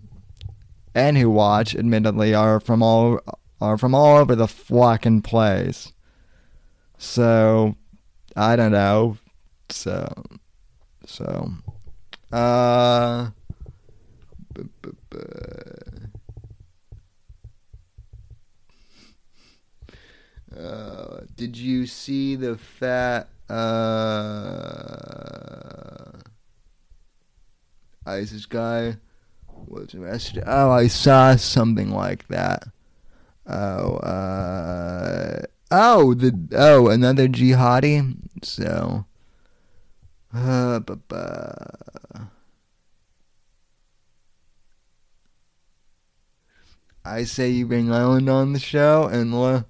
[0.94, 3.18] and who watch admittedly are from all
[3.60, 5.91] are from all over the fucking place.
[7.02, 7.74] So
[8.36, 9.18] I don't know.
[9.70, 10.24] So
[11.04, 11.50] so
[12.32, 13.30] uh
[20.56, 23.58] uh, did you see the fat uh,
[28.06, 28.96] ISIS guy?
[29.66, 30.44] Was arrested.
[30.46, 32.68] Oh, I saw something like that.
[33.46, 35.42] Oh, uh,
[35.72, 38.16] oh, the oh another jihadi.
[38.44, 39.06] So,
[40.34, 41.00] uh, bu-
[47.04, 49.62] I say you bring Island on the show, and uh,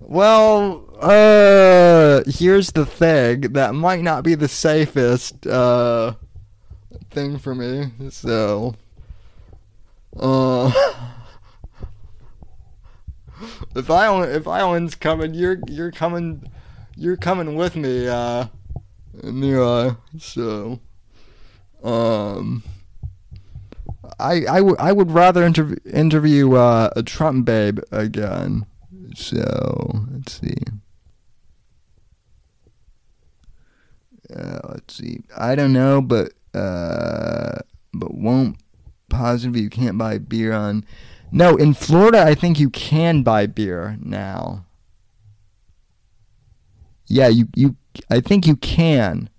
[0.00, 6.14] well, uh, here's the thing that might not be the safest uh
[7.10, 7.92] thing for me.
[8.10, 8.74] So,
[10.18, 10.72] uh,
[13.76, 16.50] if I if Island's coming, you're you're coming,
[16.96, 18.08] you're coming with me.
[18.08, 18.46] Uh,
[19.22, 20.80] anyway, so,
[21.82, 22.62] um.
[24.20, 28.66] I, I, would I would rather interv- interview uh, a Trump babe again.
[29.14, 30.56] So let's see.
[34.34, 35.20] Uh, let's see.
[35.36, 37.58] I don't know, but uh,
[37.94, 38.56] but won't
[39.08, 40.84] positive you can't buy beer on.
[41.30, 44.64] No, in Florida, I think you can buy beer now.
[47.06, 47.76] Yeah, you you.
[48.10, 49.30] I think you can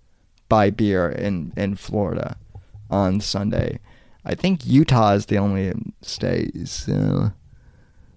[0.50, 2.38] buy beer in in Florida
[2.90, 3.80] on Sunday.
[4.26, 6.68] I think Utah is the only state.
[6.68, 7.32] So,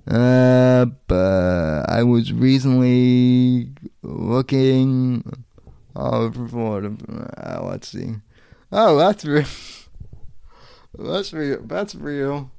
[0.06, 3.70] uh, but I was recently
[4.02, 5.24] looking
[5.94, 6.96] over Florida.
[7.36, 8.16] Uh, let's see.
[8.70, 9.46] Oh, that's real.
[10.98, 11.62] that's real.
[11.62, 12.50] That's real.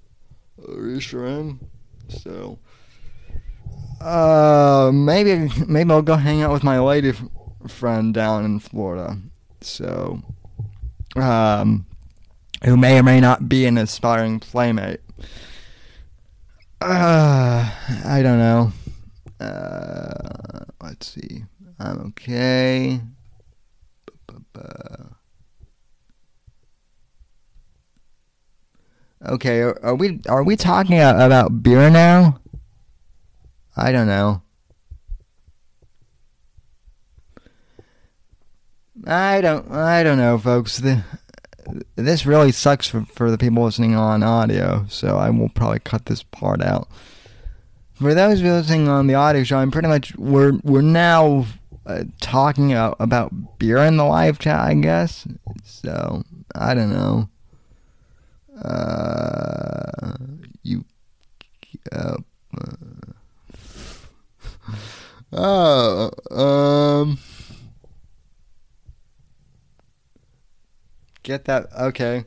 [0.67, 1.59] Reassuring.
[2.09, 2.59] So,
[4.01, 7.23] uh, maybe maybe I'll go hang out with my lady f-
[7.67, 9.17] friend down in Florida.
[9.61, 10.21] So,
[11.15, 11.85] um,
[12.63, 15.01] who may or may not be an aspiring playmate.
[16.81, 17.69] Uh,
[18.05, 18.71] I don't know.
[19.39, 21.45] Uh, let's see.
[21.79, 22.99] I'm okay.
[29.25, 32.39] Okay, are, we are we talking about beer now?
[33.75, 34.41] I don't know.
[39.07, 40.77] I don't I don't know, folks.
[40.77, 41.03] The,
[41.95, 46.05] this really sucks for, for the people listening on audio, so I will probably cut
[46.05, 46.89] this part out.
[47.93, 51.45] For those listening on the audio show, I'm pretty much we're we're now
[51.85, 55.25] uh, talking about, about beer in the live chat, I guess.
[55.63, 57.29] So I don't know.
[58.61, 60.13] Uh,
[60.61, 60.85] you.
[61.91, 62.17] Uh,
[65.33, 67.17] uh, um.
[71.23, 71.67] Get that?
[71.73, 72.25] Okay.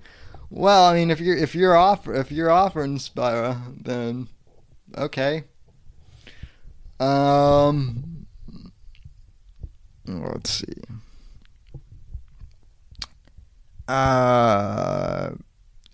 [0.50, 4.28] Well, I mean, if you're if you're offer if you're offering Spira, then
[4.96, 5.44] okay.
[6.98, 8.26] Um,
[10.06, 10.72] let's see.
[13.86, 15.15] Uh,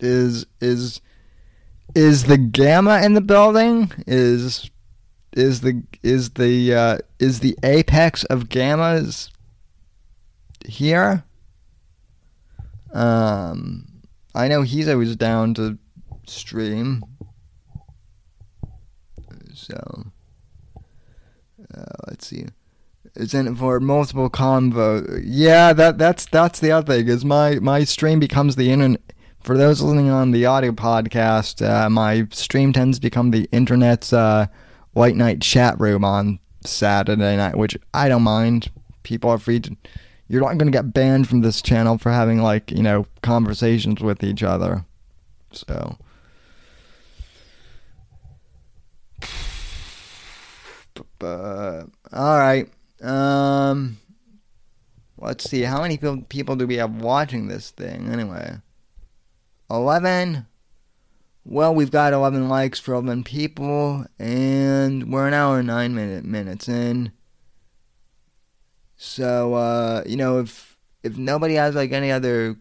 [0.03, 1.01] is is
[1.95, 3.91] is the gamma in the building?
[4.05, 4.69] Is
[5.31, 9.29] is the is the uh, is the apex of gammas
[10.65, 11.23] here?
[12.93, 13.87] Um,
[14.35, 15.77] I know he's always down to
[16.27, 17.03] stream.
[19.55, 20.11] So,
[21.75, 22.45] uh, let's see.
[23.15, 25.21] It's in it for multiple convo.
[25.23, 27.07] Yeah, that that's that's the other thing.
[27.07, 29.13] Is my my stream becomes the internet.
[29.43, 34.13] For those listening on the audio podcast, uh, my stream tends to become the internet's
[34.13, 34.47] uh,
[34.95, 38.71] night chat room on Saturday night, which I don't mind.
[39.03, 39.75] People are free to
[40.29, 43.99] you're not going to get banned from this channel for having like you know conversations
[43.99, 44.85] with each other.
[45.51, 45.97] So.
[51.21, 51.87] All
[52.37, 52.69] right
[53.01, 53.97] um
[55.17, 58.09] let's see how many people do we have watching this thing?
[58.11, 58.57] Anyway
[59.69, 60.45] 11
[61.45, 66.25] well we've got 11 likes for 11 people and we're an hour and 9 minute
[66.25, 67.11] minutes in
[69.05, 72.55] so uh, you know, if if nobody has like any other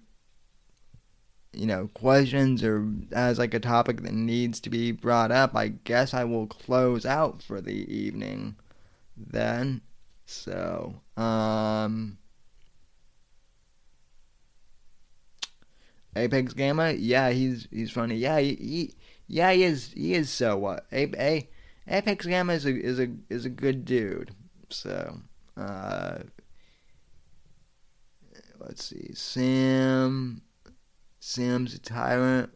[1.53, 5.69] you know questions or has like a topic that needs to be brought up, I
[5.69, 8.57] guess I will close out for the evening
[9.17, 9.83] then.
[10.27, 12.19] So, um
[16.15, 18.17] Apex Gamma, yeah, he's he's funny.
[18.17, 18.95] Yeah, he, he
[19.29, 20.87] yeah, he is he is so what?
[20.93, 21.49] A, A,
[21.89, 24.35] Apex Gamma is a is a is a good dude.
[24.69, 25.19] So,
[25.57, 26.19] uh,
[28.59, 29.11] let's see.
[29.15, 30.43] Sam.
[31.25, 32.51] Sam's a tyrant.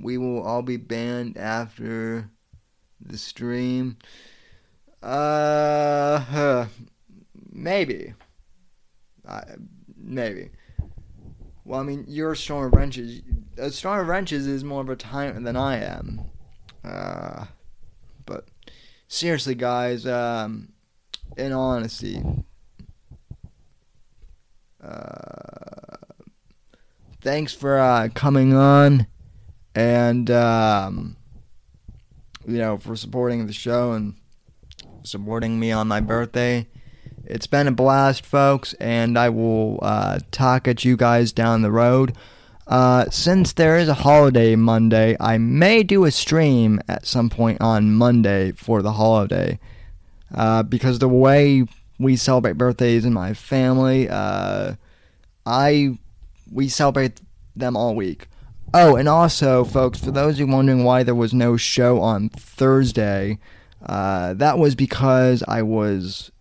[0.00, 2.28] We will all be banned after
[3.00, 3.98] the stream.
[5.00, 6.66] Uh, huh,
[7.52, 8.14] maybe.
[9.24, 9.42] Uh,
[9.96, 10.50] maybe.
[11.64, 13.22] Well, I mean, you're a Storm of Wrenches.
[13.56, 16.20] A Storm of Wrenches is more of a tyrant than I am.
[16.84, 17.46] Uh,
[18.26, 18.46] but
[19.08, 20.68] seriously, guys, um,
[21.36, 22.22] in honesty,
[24.82, 25.96] uh,
[27.22, 29.06] thanks for uh, coming on
[29.74, 31.16] and um,
[32.46, 34.14] you know for supporting the show and
[35.02, 36.66] supporting me on my birthday.
[37.26, 41.70] It's been a blast, folks, and I will uh, talk at you guys down the
[41.70, 42.14] road.
[42.66, 47.60] Uh, since there is a holiday Monday, I may do a stream at some point
[47.60, 49.58] on Monday for the holiday.
[50.34, 51.64] Uh, because the way
[51.98, 54.74] we celebrate birthdays in my family, uh,
[55.46, 55.98] I
[56.50, 57.20] we celebrate
[57.56, 58.28] them all week.
[58.72, 62.28] Oh, and also, folks, for those of you wondering why there was no show on
[62.30, 63.38] Thursday,
[63.86, 66.32] uh, that was because I was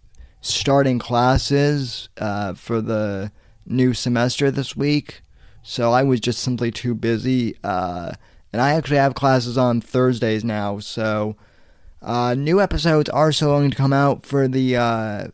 [0.43, 3.31] starting classes uh, for the
[3.65, 5.21] new semester this week.
[5.63, 7.55] So I was just simply too busy.
[7.63, 8.11] Uh,
[8.51, 10.79] and I actually have classes on Thursdays now.
[10.79, 11.37] So
[12.01, 14.75] uh, new episodes are still going to come out for the.
[14.75, 15.27] Uh,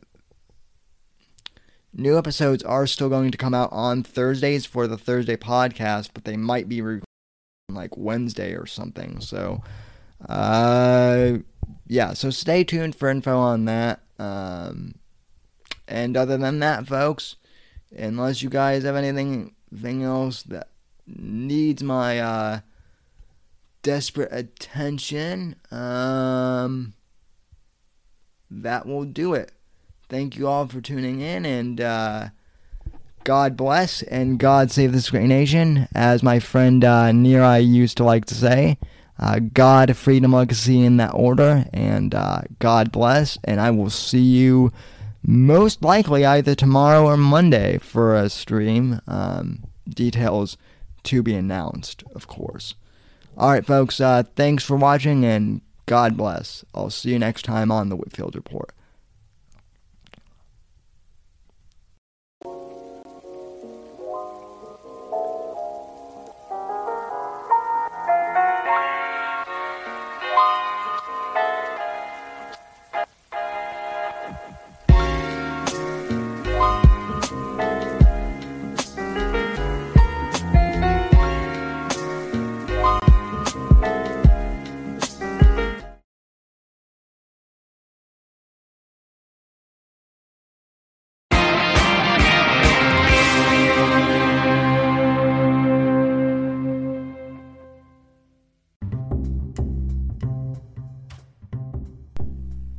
[1.91, 6.23] new episodes are still going to come out on Thursdays for the Thursday podcast, but
[6.23, 7.01] they might be re-
[7.67, 9.19] like Wednesday or something.
[9.21, 9.63] So,
[10.29, 11.39] uh,
[11.87, 12.13] yeah.
[12.13, 14.01] So stay tuned for info on that.
[14.19, 14.95] Um,
[15.87, 17.35] and other than that, folks,
[17.95, 20.67] unless you guys have anything, anything else that
[21.07, 22.59] needs my uh,
[23.81, 26.93] desperate attention, um,
[28.51, 29.51] that will do it.
[30.09, 32.29] Thank you all for tuning in, and uh,
[33.23, 38.03] God bless and God save this great nation, as my friend uh, Neri used to
[38.03, 38.77] like to say.
[39.19, 44.21] Uh, God, freedom, legacy in that order, and uh, God bless, and I will see
[44.21, 44.71] you
[45.21, 49.01] most likely either tomorrow or Monday for a stream.
[49.07, 50.57] Um, details
[51.03, 52.75] to be announced, of course.
[53.37, 56.63] All right, folks, uh, thanks for watching and God bless.
[56.75, 58.71] I'll see you next time on the Whitfield Report.